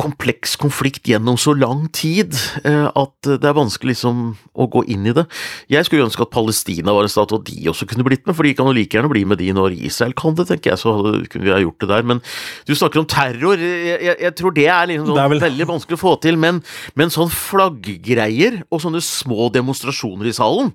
[0.00, 5.06] kompleks konflikt gjennom så lang tid eh, at det er vanskelig liksom å gå inn
[5.08, 5.24] i det.
[5.72, 8.48] Jeg skulle ønske at Palestina var en stat, og de også kunne blitt med, for
[8.48, 10.94] de kan jo like gjerne bli med de når Israel kan det, tenker jeg, så
[11.32, 12.06] kunne vi ha gjort det der.
[12.08, 12.22] Men
[12.68, 15.44] du snakker om terror, jeg, jeg, jeg tror det er, liksom sånn, det er vel...
[15.48, 16.40] veldig vanskelig å få til.
[16.40, 16.62] Men,
[16.98, 20.72] men sånn flagggreier og sånne små demonstrasjoner i salen,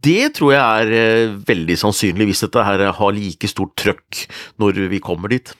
[0.00, 4.24] det tror jeg er eh, veldig sannsynlig, hvis dette her har like stort trøkk
[4.60, 5.52] når vi kommer dit.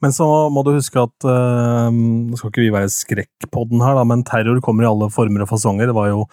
[0.00, 4.06] Men så må du huske at uh, Nå skal ikke vi være skrekkpodden her, da,
[4.08, 5.90] men terror kommer i alle former og fasonger.
[5.90, 6.24] Det var jo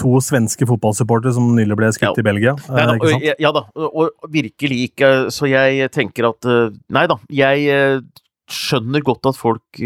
[0.00, 2.20] to svenske fotballsupportere som nylig ble skutt ja.
[2.20, 2.52] i Belgia.
[2.68, 5.10] Nei, da, og, ja da, og virkelig ikke.
[5.34, 8.04] Så jeg tenker at uh, Nei da, jeg
[8.50, 9.82] skjønner godt at folk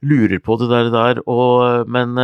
[0.00, 2.16] lurer på det der, der og, men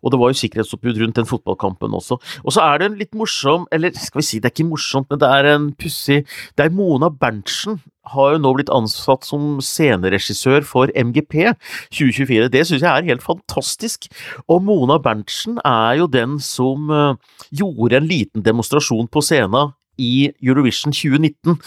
[0.00, 2.16] og det var jo sikkerhetsoppbud rundt den fotballkampen også.
[2.44, 5.10] Og så er det en litt morsom, eller skal vi si det er ikke morsomt,
[5.10, 6.22] men det er en pussig
[6.56, 11.52] Det er Mona Berntsen har jo nå blitt ansatt som sceneregissør for MGP
[11.92, 12.48] 2024.
[12.52, 14.08] Det syns jeg er helt fantastisk.
[14.48, 17.18] Og Mona Berntsen er jo den som uh,
[17.54, 21.58] gjorde en liten demonstrasjon på scenen i Eurovision 2019,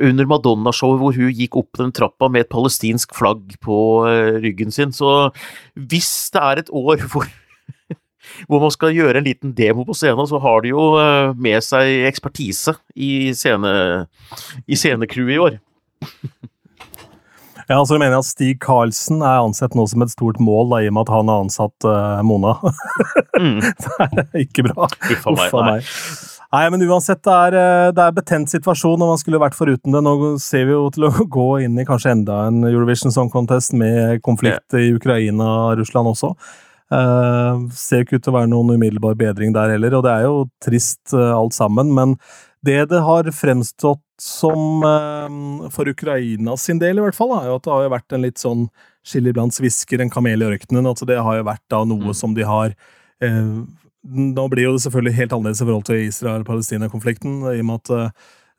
[0.00, 4.74] under Madonna-showet hvor hun gikk opp den trappa med et palestinsk flagg på uh, ryggen
[4.74, 4.94] sin.
[4.94, 5.30] Så
[5.74, 7.28] hvis det er et år hvor
[8.48, 11.60] hvor man skal gjøre en liten demo på scenen, så har de jo uh, med
[11.64, 13.74] seg ekspertise i, scene,
[14.64, 15.60] i scenecrewet i år.
[17.64, 20.82] Ja, altså mener mener at Stig Karlsen er ansett nå som et stort mål, da,
[20.84, 22.58] i og med at han har ansatt uh, Mona?
[23.40, 23.62] mm.
[23.64, 24.88] det er ikke bra.
[25.14, 25.46] Uffa meg.
[25.46, 25.88] Uffa meg.
[26.54, 26.70] Nei.
[26.70, 30.02] Men uansett, det er, eh, det er betent situasjon, og man skulle vært foruten det.
[30.04, 33.74] Nå ser vi jo til å gå inn i kanskje enda en Eurovision Song Contest
[33.74, 36.34] med konflikt i Ukraina og Russland også.
[36.92, 40.26] Uh, ser ikke ut til å være noen umiddelbar bedring der heller, og det er
[40.28, 41.90] jo trist uh, alt sammen.
[41.96, 42.18] Men
[42.64, 47.56] det det har fremstått som uh, for Ukraina sin del, i hvert fall, er jo
[47.58, 48.68] at det har jo vært en litt sånn
[49.04, 50.86] skille blant svisker, en kamel i ørkenen.
[50.86, 52.18] Altså det har jo vært da noe mm.
[52.20, 52.76] som de har
[54.04, 58.12] Nå blir jo det selvfølgelig helt annerledes i forhold til Israel-Palestina-konflikten, i og med at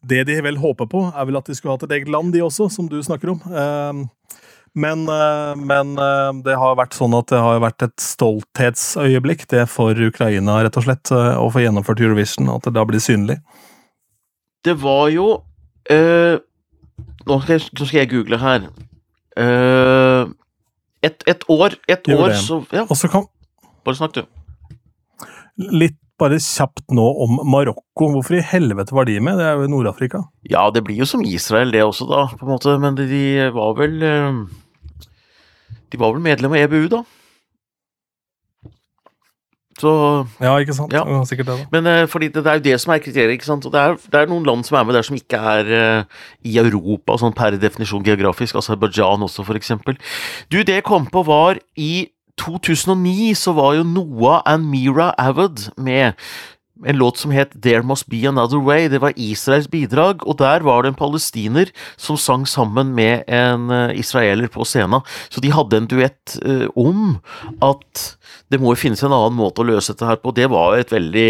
[0.05, 2.41] det de vel håper på, er vel at de skulle hatt et eget land, de
[2.45, 4.09] også, som du snakker om.
[4.75, 9.63] Men, eh, men, eh, det har vært sånn at det har vært et stolthetsøyeblikk det
[9.71, 13.39] for Ukraina, rett og slett, eh, å få gjennomført Eurovision, at det da blir synlig.
[14.67, 15.29] Det var jo
[15.91, 16.39] øh,
[17.25, 18.67] nå, skal jeg, nå, skal jeg, google her.
[19.35, 20.31] Uh,
[21.03, 24.23] et, et, år, et år så Ja, bare snakk, du.
[25.55, 28.09] Litt bare kjapt nå om Marokko.
[28.13, 29.39] Hvorfor i helvete var de med?
[29.39, 30.23] Det er jo i Nord-Afrika.
[30.47, 32.77] Ja, det blir jo som Israel det også, da, på en måte.
[32.79, 34.39] Men de, var vel øh,
[35.91, 37.03] de var vel medlem av EBU, da.
[39.75, 39.91] Så
[40.39, 40.93] Ja, ikke sant.
[40.95, 41.03] Ja.
[41.27, 41.67] Sikkert det, da.
[41.73, 43.65] Men uh, fordi det, det, er jo det som er kriteriet, ikke sant.
[43.67, 46.23] Og det er, det er, noen land som er med der som ikke er uh,
[46.47, 48.55] i Europa, sånn per definisjon geografisk.
[48.61, 49.99] Aserbajdsjan også, for eksempel.
[50.47, 52.07] Du, det jeg kom på var i
[52.41, 56.13] 2009 så var jo Noah and Mira Avid med
[56.85, 58.89] en låt som het There Must Be Another Way.
[58.91, 63.69] Det var Israels bidrag, og der var det en palestiner som sang sammen med en
[63.71, 65.05] uh, israeler på scenen.
[65.29, 67.17] Så de hadde en duett uh, om
[67.63, 68.17] at
[68.51, 70.35] det må jo finnes en annen måte å løse dette her på.
[70.35, 71.29] Det var et veldig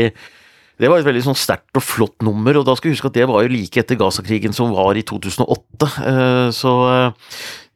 [0.76, 3.16] det var et veldig sånn sterkt og flott nummer, og da skal vi huske at
[3.16, 5.88] det var jo like etter Gaza-krigen som var i 2008.
[6.02, 6.74] Uh, så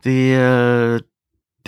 [0.03, 0.17] de,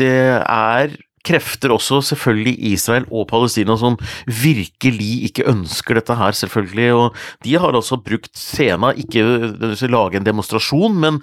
[0.02, 0.98] det er
[1.28, 6.92] krefter også selvfølgelig Israel og Palestina som virkelig ikke ønsker dette her, selvfølgelig.
[6.98, 11.22] Og de har altså brukt scena, ikke lage en demonstrasjon, men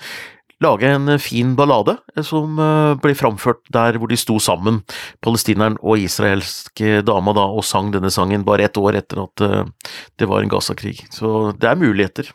[0.60, 1.94] lage en fin ballade
[2.26, 4.80] som eh, ble framført der hvor de sto sammen,
[5.22, 9.94] palestineren og israelske dama, da, og sang denne sangen bare ett år etter at eh,
[10.18, 11.04] det var en Gaza-krig.
[11.14, 12.32] Så det er muligheter.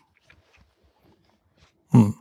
[1.94, 2.14] Mm.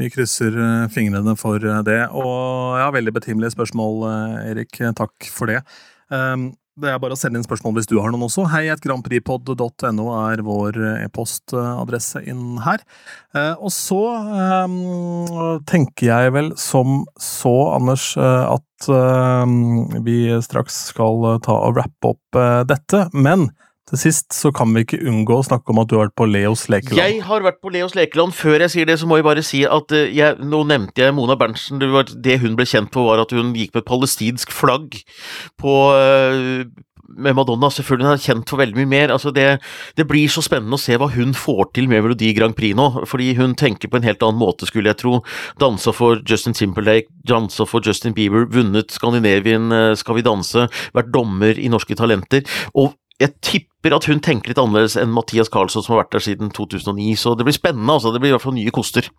[0.00, 2.00] Vi krysser eh, fingrene for eh, det.
[2.16, 4.80] Og ja, veldig betimelige spørsmål, eh, Erik.
[4.96, 5.60] Takk for det.
[6.14, 8.46] Ehm, det er bare å sende inn spørsmål hvis du har noen også.
[8.48, 12.80] Hei at grandprixpod.no er vår e-postadresse inn her.
[13.58, 13.98] Og så
[14.64, 22.14] um, tenker jeg vel som så, Anders, at um, vi straks skal ta og rappe
[22.14, 23.04] opp dette.
[23.12, 23.50] Men
[23.90, 26.28] til sist så kan vi ikke unngå å snakke om at du har vært på
[26.30, 27.00] Leos lekeland.
[27.00, 28.34] Jeg har vært på Leos lekeland.
[28.36, 31.16] Før jeg sier det, så må jeg bare si at uh, jeg, nå nevnte jeg
[31.16, 31.82] Mona Berntsen.
[31.82, 31.90] Det,
[32.22, 35.02] det, hun ble kjent på, var at hun gikk med palestinsk flagg
[35.60, 36.62] på uh,
[37.10, 39.12] med Madonna, selvfølgelig hun er kjent for veldig mye mer.
[39.14, 39.46] Altså det,
[39.98, 42.86] det, blir så spennende å se hva hun får til med Melodi Grand Prix nå,
[43.10, 45.18] fordi hun tenker på en helt annen måte, skulle jeg tro.
[45.60, 51.12] Dansa for Justin Timberlake, dansa for Justin Bieber, vunnet Skandinavien eh, Skal vi danse, vært
[51.14, 52.46] dommer i Norske Talenter.
[52.78, 56.24] Og jeg tipper at hun tenker litt annerledes enn Mathias Carlsson, som har vært der
[56.24, 57.10] siden 2009.
[57.20, 58.12] Så det blir spennende, altså.
[58.14, 59.10] Det blir i hvert fall nye koster.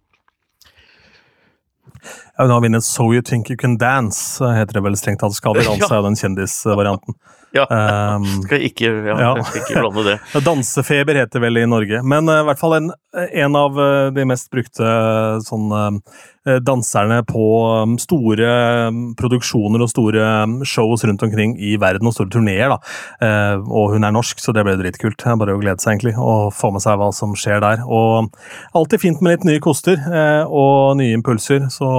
[2.02, 5.38] Ja, Hun har vunnet So You Think You Can Dance, heter det vel strengt tatt.
[5.38, 7.18] Skal vi danse er jo den kjendisvarianten.
[7.58, 7.68] Ja,
[8.16, 9.32] Um, skal ikke, ja, ja.
[9.36, 10.18] ikke blande det.
[10.48, 14.26] Dansefeber heter vel i Norge, men uh, i hvert fall en, en av uh, de
[14.28, 17.44] mest brukte eh, sånn, uh, danserne på
[17.84, 18.54] um, store
[18.88, 20.30] um, produksjoner og store
[20.68, 22.72] shows rundt omkring i verden, og store turneer.
[22.72, 25.22] og hun er norsk, så det ble dritkult.
[25.42, 27.84] Bare å glede seg egentlig, og få med seg hva som skjer der.
[27.86, 28.32] Og
[28.78, 30.00] alltid fint med litt nye koster
[30.48, 31.92] og nye impulser, så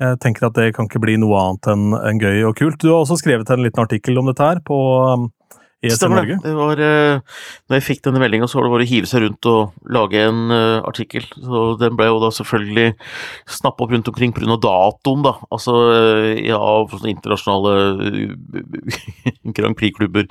[0.00, 2.80] jeg tenker at det kan ikke bli noe annet enn enn gøy og kult.
[2.82, 4.78] Du har også skrevet en liten artikkel om dette her på
[5.84, 6.38] ES ESN Stemmer Norge.
[6.42, 6.54] det.
[6.56, 7.20] var, eh,
[7.68, 10.22] når jeg fikk denne meldinga, så var det bare å hive seg rundt og lage
[10.24, 11.26] en eh, artikkel.
[11.36, 12.94] Så Den ble jo da selvfølgelig
[13.58, 14.56] snappa opp rundt omkring pga.
[14.56, 15.34] datoen, da.
[15.52, 17.74] Altså eh, ja, sånne internasjonale
[19.56, 20.26] Grand Prix-klubber.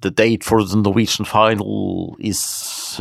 [0.00, 3.00] The date for the Norwegian final is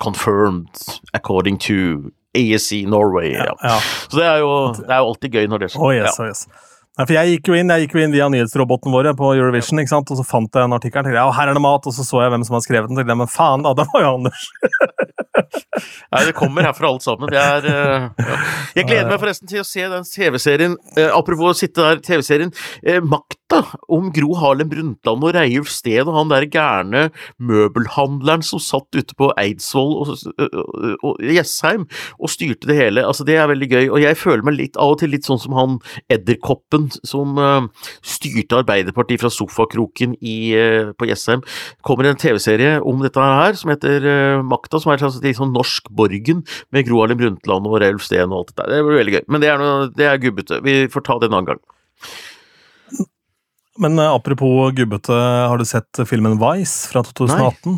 [0.00, 0.68] confirmed
[1.14, 3.32] according to ASC Norway.
[3.36, 3.80] Ja.
[4.08, 5.84] Så det er, jo, det er jo alltid gøy når det skjer.
[5.84, 6.46] Oh, yes, oh, yes.
[6.96, 9.82] Nei, for jeg gikk jo inn jeg gikk jo inn via nyhetsroboten våre på Eurovision,
[9.82, 10.12] ikke sant?
[10.12, 11.04] og så fant jeg en artikkel.
[11.04, 12.96] tenkte ja, her er det mat, og så så jeg hvem som har skrevet den.
[12.96, 14.46] tenkte jeg, Men faen, da, det var jo Anders!
[15.76, 17.28] Nei, det kommer herfra alt sammen.
[17.28, 18.36] Det er, eh, ja.
[18.78, 22.52] Jeg gleder meg forresten til å se den TV-serien, eh, apropos å sitte der, TV-serien,
[22.80, 23.60] eh, Makta,
[23.92, 27.02] om Gro Harlem Brundtland og Reiulf Steen og han der gærne
[27.38, 31.84] møbelhandleren som satt ute på Eidsvoll og, og, og Jessheim
[32.16, 33.04] og styrte det hele.
[33.06, 35.42] Altså, det er veldig gøy, og jeg føler meg litt av og til litt sånn
[35.42, 35.78] som han
[36.12, 41.42] edderkoppen som eh, styrte Arbeiderpartiet fra sofakroken i, eh, på Jessheim.
[41.86, 45.90] kommer en TV-serie om dette her som heter eh, Makta, som er et sånn norsk
[45.90, 46.44] Borgen
[46.74, 48.72] med Gro Harlem Brundtland og Reiulf Steen og alt det der.
[48.76, 49.24] Det blir veldig gøy.
[49.32, 50.62] Men det er, noe, det er gubbete.
[50.66, 51.62] Vi får ta det en annen gang.
[53.82, 57.76] Men apropos gubbete, har du sett filmen Vice fra 2018?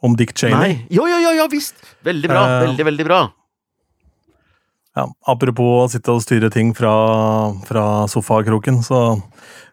[0.00, 0.54] Om Dick Cheney?
[0.54, 0.86] Nei.
[0.94, 1.80] Jo, jo, jo, ja visst!
[2.06, 2.42] Veldig bra.
[2.46, 3.20] Eh, veldig, veldig bra.
[4.98, 6.90] Ja, apropos å sitte og styre ting fra,
[7.68, 9.20] fra sofakroken, så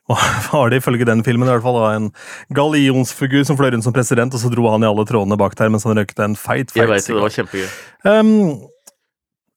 [0.51, 2.11] var det ifølge den filmen i hvert fall da, en
[2.53, 5.71] gallionsfigur som fløy rundt som president, og så dro han i alle trådene bak der
[5.73, 7.69] mens han røykte en feit, Jeg feit veit det, det var kjempegøy.
[8.05, 8.33] Um,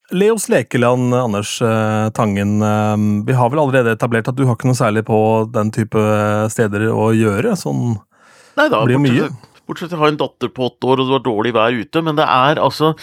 [0.09, 2.55] Leos lekeland, Anders eh, Tangen.
[2.65, 5.19] Um, vi har vel allerede etablert at du har ikke noe særlig på
[5.53, 6.01] den type
[6.49, 7.53] steder å gjøre?
[7.59, 7.99] Sånn
[8.57, 9.59] Nei da, Det bortsett, mye.
[9.69, 12.03] bortsett fra å ha en datter på åtte år og det var dårlig vær ute,
[12.07, 12.95] men det er altså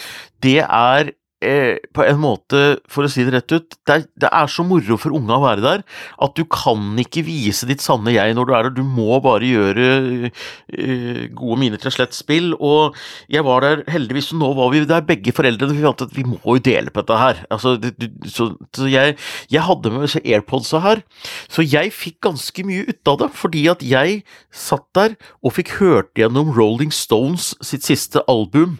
[0.43, 4.29] Det er eh, på en måte, for å si det rett ut, det er, det
[4.33, 5.83] er så moro for unga å være der
[6.23, 8.75] at du kan ikke vise ditt sanne jeg når du er der.
[8.79, 9.87] Du må bare gjøre
[10.29, 12.53] eh, gode miner til et slett spill.
[12.57, 12.97] Og
[13.31, 15.77] jeg var der heldigvis, og nå var vi der begge foreldrene.
[15.77, 17.43] Vi fant at vi må jo dele på dette her.
[17.53, 19.17] Altså, det, du, så, så jeg,
[19.53, 21.03] jeg hadde med disse airpodsa her,
[21.51, 23.31] så jeg fikk ganske mye ut av det.
[23.37, 24.21] Fordi at jeg
[24.53, 28.79] satt der og fikk hørt gjennom Rolling Stones sitt siste album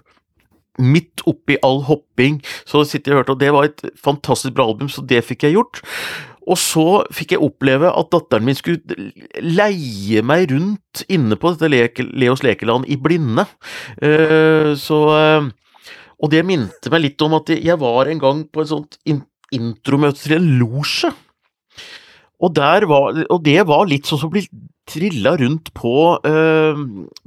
[0.77, 4.67] midt oppi all hopping, så sitter jeg og hørte, og det var et fantastisk bra
[4.69, 5.81] album, så det fikk jeg gjort.
[6.47, 9.11] Og så fikk jeg oppleve at datteren min skulle
[9.43, 13.43] leie meg rundt inne på dette leke, Leos lekeland i blinde.
[13.99, 15.49] Uh, så uh,
[16.17, 19.25] Og det minte meg litt om at jeg var en gang på et sånt in
[19.53, 21.11] intromøte til en losje.
[22.43, 24.41] Og, og det var litt sånn som å
[24.87, 25.93] trilla rundt på,
[26.25, 26.79] eh,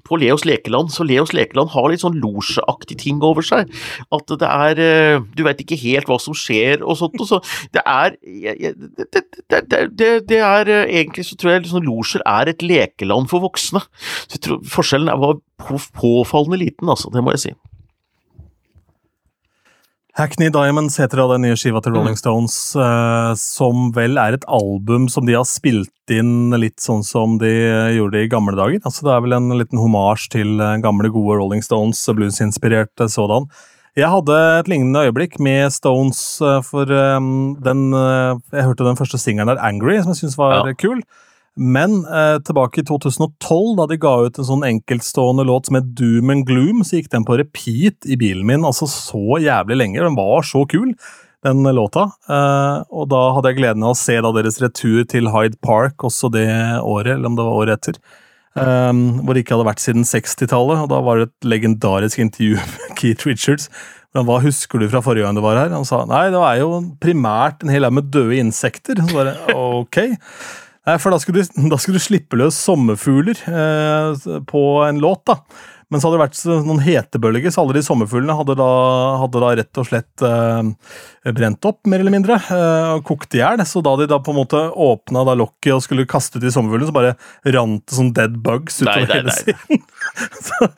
[0.06, 0.90] på Leos lekeland.
[0.92, 3.70] Så Leos lekeland har litt sånn losjeaktig ting over seg.
[4.12, 7.20] At det er eh, Du veit ikke helt hva som skjer og sånt.
[7.20, 7.40] Og så
[7.76, 8.74] det er det,
[9.12, 13.44] det, det, det, er eh, Egentlig så tror jeg liksom losjer er et lekeland for
[13.44, 13.84] voksne.
[14.26, 17.12] Så jeg tror Forskjellen var påfallende liten, altså.
[17.12, 17.58] Det må jeg si.
[20.18, 24.46] Hackney Diamonds heter da den nye skiva til Rolling Stones, eh, som vel er et
[24.50, 27.50] album som de har spilt inn litt sånn som de
[27.94, 28.80] gjorde i gamle dager.
[28.82, 33.12] Altså Det er vel en liten homasj til eh, gamle, gode Rolling Stones, bluesinspirerte eh,
[33.12, 33.46] sådan.
[33.98, 37.18] Jeg hadde et lignende øyeblikk med Stones, eh, for eh,
[37.62, 40.74] den eh, Jeg hørte den første singelen der, Angry, som jeg syntes var Ja.
[40.74, 41.02] kul.
[41.60, 45.90] Men eh, tilbake i 2012, da de ga ut en sånn enkeltstående låt som het
[45.98, 50.00] Doom and Gloom, så gikk den på repeat i bilen min altså så jævlig lenge.
[50.00, 50.94] Den var så kul,
[51.44, 52.06] den låta.
[52.32, 56.00] Eh, og da hadde jeg gleden av å se da deres retur til Hyde Park
[56.08, 56.48] også det
[56.80, 58.00] året, eller om det var året etter.
[58.56, 62.56] eh, hvor det ikke hadde vært siden 60-tallet, og da var det et legendarisk intervju
[62.72, 63.68] med Keith Richards.
[64.16, 65.70] Men hva husker du fra forrige gang du var her?
[65.76, 68.98] Han sa nei, det er jo primært en hel haug med døde insekter.
[69.04, 70.00] Så bare ok.
[70.88, 75.26] Nei, for da skulle, du, da skulle du slippe løs sommerfugler eh, på en låt,
[75.28, 75.40] da.
[75.90, 78.68] Men så hadde det vært noen hetebølger, så alle de sommerfuglene hadde da,
[79.24, 83.42] hadde da rett og slett eh, brent opp, mer eller mindre, eh, og kokt i
[83.42, 83.64] hjel.
[83.66, 86.54] Så da de da på en måte åpna da lokket og skulle kaste ut de
[86.54, 87.16] sommerfuglene, så bare
[87.58, 89.82] rant det sånn dead bugs utover nei, hele siden.
[90.46, 90.70] så,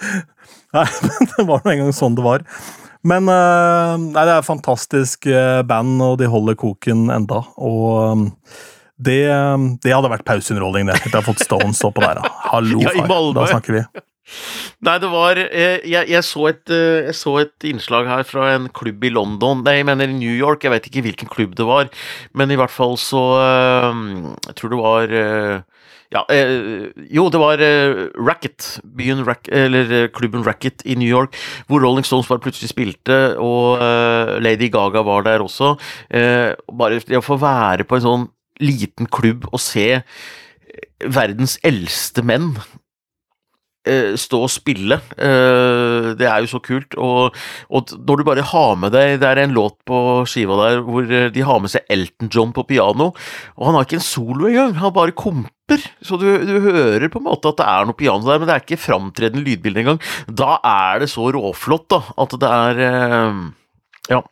[0.81, 2.49] nei, men det var nå engang sånn det var.
[3.05, 5.27] Men uh, nei, det er fantastisk
[5.69, 7.45] band, og de holder koken enda.
[7.61, 8.31] Og
[9.07, 9.23] det,
[9.83, 11.01] det, hadde vært pauseunderholdning, det.
[11.01, 12.23] Etter å ha fått Stones oppå der.
[12.53, 13.31] Hallo, ja, far.
[13.37, 13.85] Da snakker vi.
[14.87, 19.03] Nei, det var jeg, jeg, så et, jeg, så et, innslag her fra en klubb
[19.05, 20.65] i London Nei, jeg mener i New York.
[20.65, 21.91] Jeg vet ikke hvilken klubb det var,
[22.39, 25.15] men i hvert fall så Jeg tror det var
[26.13, 26.21] ja,
[27.09, 27.63] jo, det var
[28.21, 31.39] Racket, byen Rack, eller klubben Racket i New York,
[31.71, 33.81] hvor Rolling Stones bare plutselig spilte, og
[34.45, 35.73] Lady Gaga var der også.
[36.13, 38.29] Bare det å få være på en sånn
[38.63, 40.03] liten klubb og se
[41.03, 42.55] verdens eldste menn
[43.89, 44.99] eh, stå og spille.
[45.17, 46.97] Eh, det er jo så kult.
[47.01, 47.39] Og,
[47.71, 51.07] og, når du bare har med deg Det er en låt på skiva der hvor
[51.07, 53.13] eh, de har med seg Elton John på piano,
[53.57, 55.83] og han har ikke en solo engang, han bare komper.
[56.05, 58.57] Så du, du, hører på en måte at det er noe piano der, men det
[58.57, 60.01] er ikke framtredende lydbilde engang.
[60.29, 63.45] Da er det så råflott, da, at det er eh,
[64.11, 64.25] Ja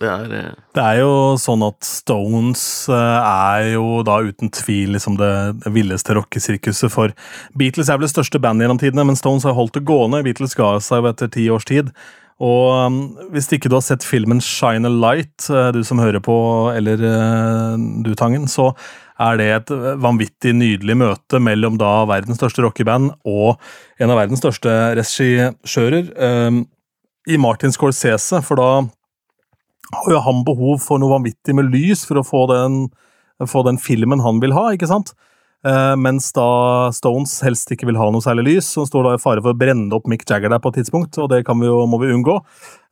[0.00, 0.62] det er, uh...
[0.76, 5.32] det er jo sånn at Stones uh, er jo da uten tvil liksom det,
[5.74, 7.14] villeste rockesirkuset for
[7.58, 10.22] Beatles er vel det største bandet gjennom tidene, men Stones har holdt det gående.
[10.26, 11.92] Beatles ga seg jo etter ti års tid.
[12.42, 12.98] Og um,
[13.34, 16.36] hvis ikke du har sett filmen Shine a Light, uh, du som hører på,
[16.74, 18.72] eller du, Tangen, så
[19.22, 19.72] er det et
[20.02, 23.60] vanvittig nydelig møte mellom da verdens største rockeband og
[24.02, 26.08] en av verdens største regissører
[27.30, 28.70] i Martin Scorsese, for da
[29.92, 32.86] har jo han behov for noe vanvittig med lys for å få den,
[33.48, 35.14] få den filmen han vil ha, ikke sant?
[35.62, 39.20] Uh, mens da Stones helst ikke vil ha noe særlig lys, så står da i
[39.22, 41.84] fare for å brenne opp Mick Jagger der på et tidspunkt, og det vi jo,
[41.86, 42.40] må vi unngå.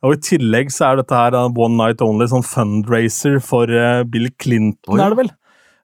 [0.07, 4.29] Og I tillegg så er dette her One Night Only, sånn fundraiser for uh, Bill
[4.39, 5.01] Clinton, Oi.
[5.03, 5.33] er det vel?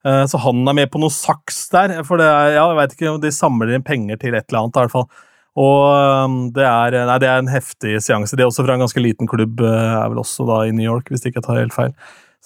[0.07, 2.95] Uh, så han er med på noe saks der, for det er, ja, jeg vet
[2.95, 5.09] ikke, de samler inn penger til et eller annet, i hvert fall.
[5.57, 8.37] Og um, det er, nei, det er en heftig seanse.
[8.37, 10.85] Det er også fra en ganske liten klubb, eh, er vel også da i New
[10.85, 11.95] York, hvis ikke jeg tar helt feil.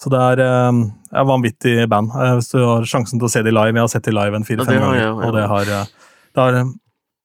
[0.00, 0.40] Så det er,
[0.70, 2.14] um, er vanvittig band.
[2.16, 3.76] Eh, hvis du har sjansen til å se de live.
[3.76, 5.92] Jeg har sett de live en fire-fem ganger, og det har, eh,
[6.32, 6.62] det har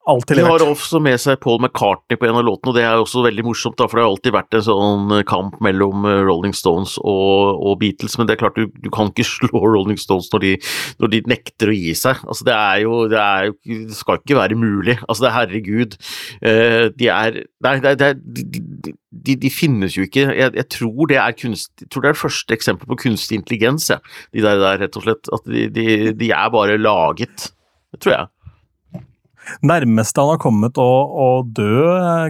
[0.07, 0.61] Alltid levert.
[0.61, 3.25] De har også med seg Paul McCartney på en av låtene, og det er også
[3.25, 6.93] veldig morsomt, da, for det har alltid vært en sånn kamp mellom eh, Rolling Stones
[7.01, 10.45] og, og Beatles, men det er klart du, du, kan ikke slå Rolling Stones når
[10.45, 10.53] de,
[11.03, 12.21] når de nekter å gi seg.
[12.23, 14.95] Altså, det er jo Det, er det skal ikke være mulig.
[15.09, 15.99] Altså, det er herregud.
[16.39, 20.27] Uh, de er Nei, det er, de, de, de, finnes jo ikke.
[20.29, 23.89] Jeg, jeg, tror det er kunst, jeg tror det er første eksempelet på kunstig intelligens,
[23.91, 23.97] ja.
[24.31, 25.31] de der, der, rett og slett.
[25.33, 27.49] At de, de er bare laget.
[27.91, 28.33] Det tror jeg.
[29.65, 31.85] Nærmeste han har kommet å, å, dø,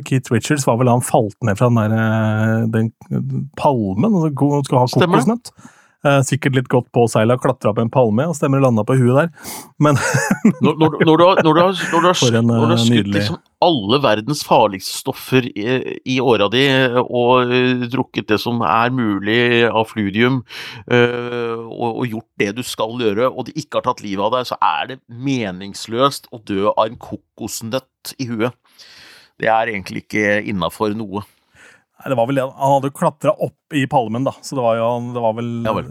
[0.07, 4.13] Keith Richards, var vel han falt ned fra den, der, eh, den palmen.
[4.13, 5.53] Altså, skal ha kokosnøtt.
[6.05, 9.53] Eh, sikkert litt godt påseila, klatra opp en palme og stemmer landa på huet der.
[9.81, 9.97] Men
[10.63, 13.09] når, når, når, du har, når du har, når du har, en, du har skutt
[13.15, 15.65] liksom alle verdens farligste stoffer i,
[16.05, 16.61] i åra di
[17.01, 20.43] og uh, drukket det som er mulig av fludium,
[20.85, 24.35] uh, og, og, gjort det du skal gjøre, og de ikke har tatt livet av
[24.37, 28.53] deg, så er det meningsløst å dø av en kokosnøtt i huet.
[29.41, 31.25] Det er egentlig ikke innafor noe.
[31.97, 32.43] Nei, det var vel det.
[32.61, 35.49] Han hadde jo klatra opp i palmen, da, så det var, jo, det var vel,
[35.65, 35.87] ja, vel,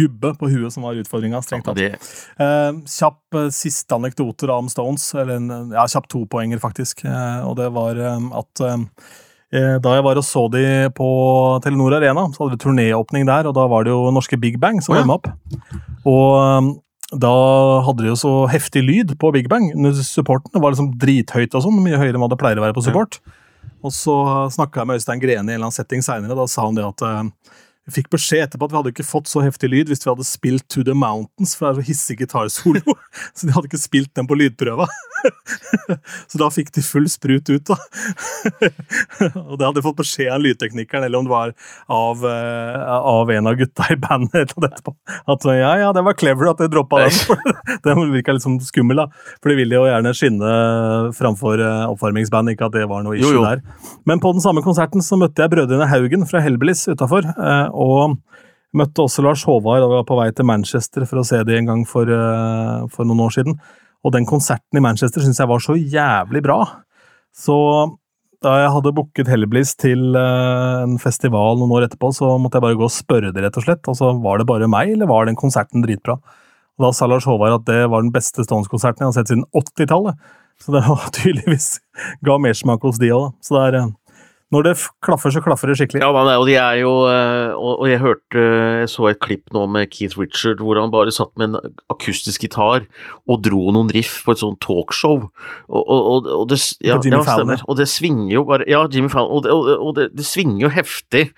[0.00, 1.42] gubbe på huet som var utfordringa.
[1.46, 1.78] strengt tatt.
[1.78, 7.04] Eh, kjapp eh, siste anekdoter om Stones, eller en, ja, kjapp topoenger, faktisk.
[7.06, 8.82] Eh, og det var eh, at eh,
[9.54, 10.66] eh, da jeg var og så de
[10.98, 11.08] på
[11.62, 14.82] Telenor Arena, så hadde vi turnéåpning der, og da var det jo norske Big Bang
[14.82, 15.06] som oh, ja.
[15.06, 15.32] var med opp.
[16.08, 16.76] Og
[17.14, 17.34] da
[17.86, 19.70] hadde de jo så heftig lyd på Big Bang
[20.02, 20.58] supporten.
[20.58, 23.22] Var liksom drithøyt og sånn, mye høyere enn hva det pleier å være på support.
[23.22, 23.37] Ja.
[23.84, 24.14] Og så
[24.54, 26.36] snakka jeg med Øystein Grene i en eller annen setting seinere.
[26.38, 27.04] Da sa han det at
[27.88, 30.26] vi fikk beskjed etterpå at vi hadde ikke fått så heftig lyd hvis vi hadde
[30.28, 32.96] spilt To The Mountains, for det er så hissig gitarsolo.
[33.36, 34.84] så de hadde ikke spilt den på lydprøva.
[36.30, 37.78] så da fikk de full sprut ut, da.
[39.48, 41.54] og det hadde de fått beskjed av lydteknikeren, eller om det var
[41.96, 44.52] av, uh, av en av gutta i bandet.
[44.52, 44.94] etterpå.
[45.32, 47.56] At ja, ja, det var clever at det droppa den.
[47.88, 49.08] den virka litt sånn skummel, da.
[49.40, 50.52] For de ville jo gjerne skinne
[51.16, 53.48] framfor uh, oppvarmingsband, ikke at det var noe issue jo, jo.
[53.48, 53.64] der.
[54.08, 57.32] Men på den samme konserten så møtte jeg brødrene Haugen fra Hellbillies utafor.
[57.78, 58.18] Og
[58.76, 61.70] møtte også Lars Håvard og var på vei til Manchester for å se de en
[61.70, 63.56] gang for, uh, for noen år siden.
[64.06, 66.60] Og den konserten i Manchester syns jeg var så jævlig bra.
[67.34, 67.56] Så
[68.44, 72.66] da jeg hadde booket Hellbliss til uh, en festival noen år etterpå, så måtte jeg
[72.68, 73.88] bare gå og spørre det, rett og slett.
[73.90, 76.18] Altså, var det bare meg, eller var den konserten dritbra?
[76.78, 79.48] Og da sa Lars Håvard at det var den beste Stones-konserten jeg har sett siden
[79.50, 80.20] 80-tallet.
[80.62, 81.78] Så det var tydeligvis
[82.26, 83.34] ga mersmak hos de òg, da.
[83.42, 83.88] Så det er
[84.54, 84.72] Når det
[85.04, 86.00] klaffer, så klaffer det skikkelig.
[86.00, 88.44] Ja, og de er jo eh, Og jeg hørte
[88.80, 92.46] Jeg så et klipp nå med Keith Richard hvor han bare satt med en akustisk
[92.46, 92.86] gitar
[93.28, 95.28] og dro noen riff på et sånt talkshow.
[95.68, 97.60] Og, og, og det ja, ja, stemmer.
[97.68, 99.36] Og det svinger jo bare Ja, Jimmy Fallon.
[99.36, 101.28] Og, det, og det, det svinger jo heftig.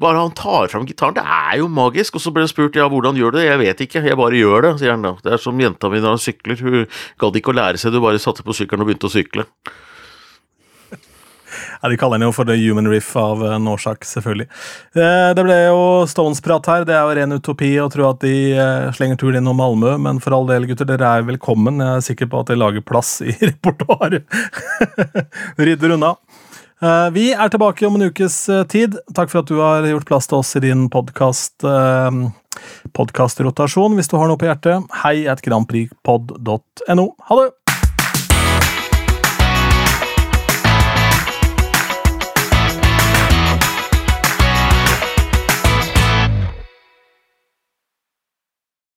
[0.00, 2.16] Bare han tar fram gitaren, det er jo magisk.
[2.16, 3.46] Og så ble det spurt ja, hvordan gjør du det?
[3.48, 5.14] Jeg vet ikke, jeg bare gjør det, sier han da.
[5.24, 6.60] Det er som jenta mi når hun sykler.
[6.60, 6.84] Hun
[7.20, 9.46] gadd ikke å lære seg det, hun bare satte på sykkelen og begynte å sykle.
[11.82, 14.46] Ja, De kaller den jo for The Human Riff av en årsak, selvfølgelig.
[14.96, 16.86] Eh, det ble jo Stones-prat her.
[16.88, 20.20] Det er jo ren utopi å tro at de eh, slenger tur innom Malmö, men
[20.22, 21.82] for all del, gutter, dere er velkommen.
[21.82, 24.26] Jeg er sikker på at de lager plass i repertoaret.
[25.68, 26.14] Rydder unna.
[26.82, 28.40] Eh, vi er tilbake om en ukes
[28.72, 28.98] tid.
[29.16, 31.66] Takk for at du har gjort plass til oss i din podkast.
[32.96, 33.98] Podkastrotasjon.
[33.98, 37.12] Hvis du har noe på hjertet, hei at grandprixpod.no.
[37.28, 37.65] Ha det!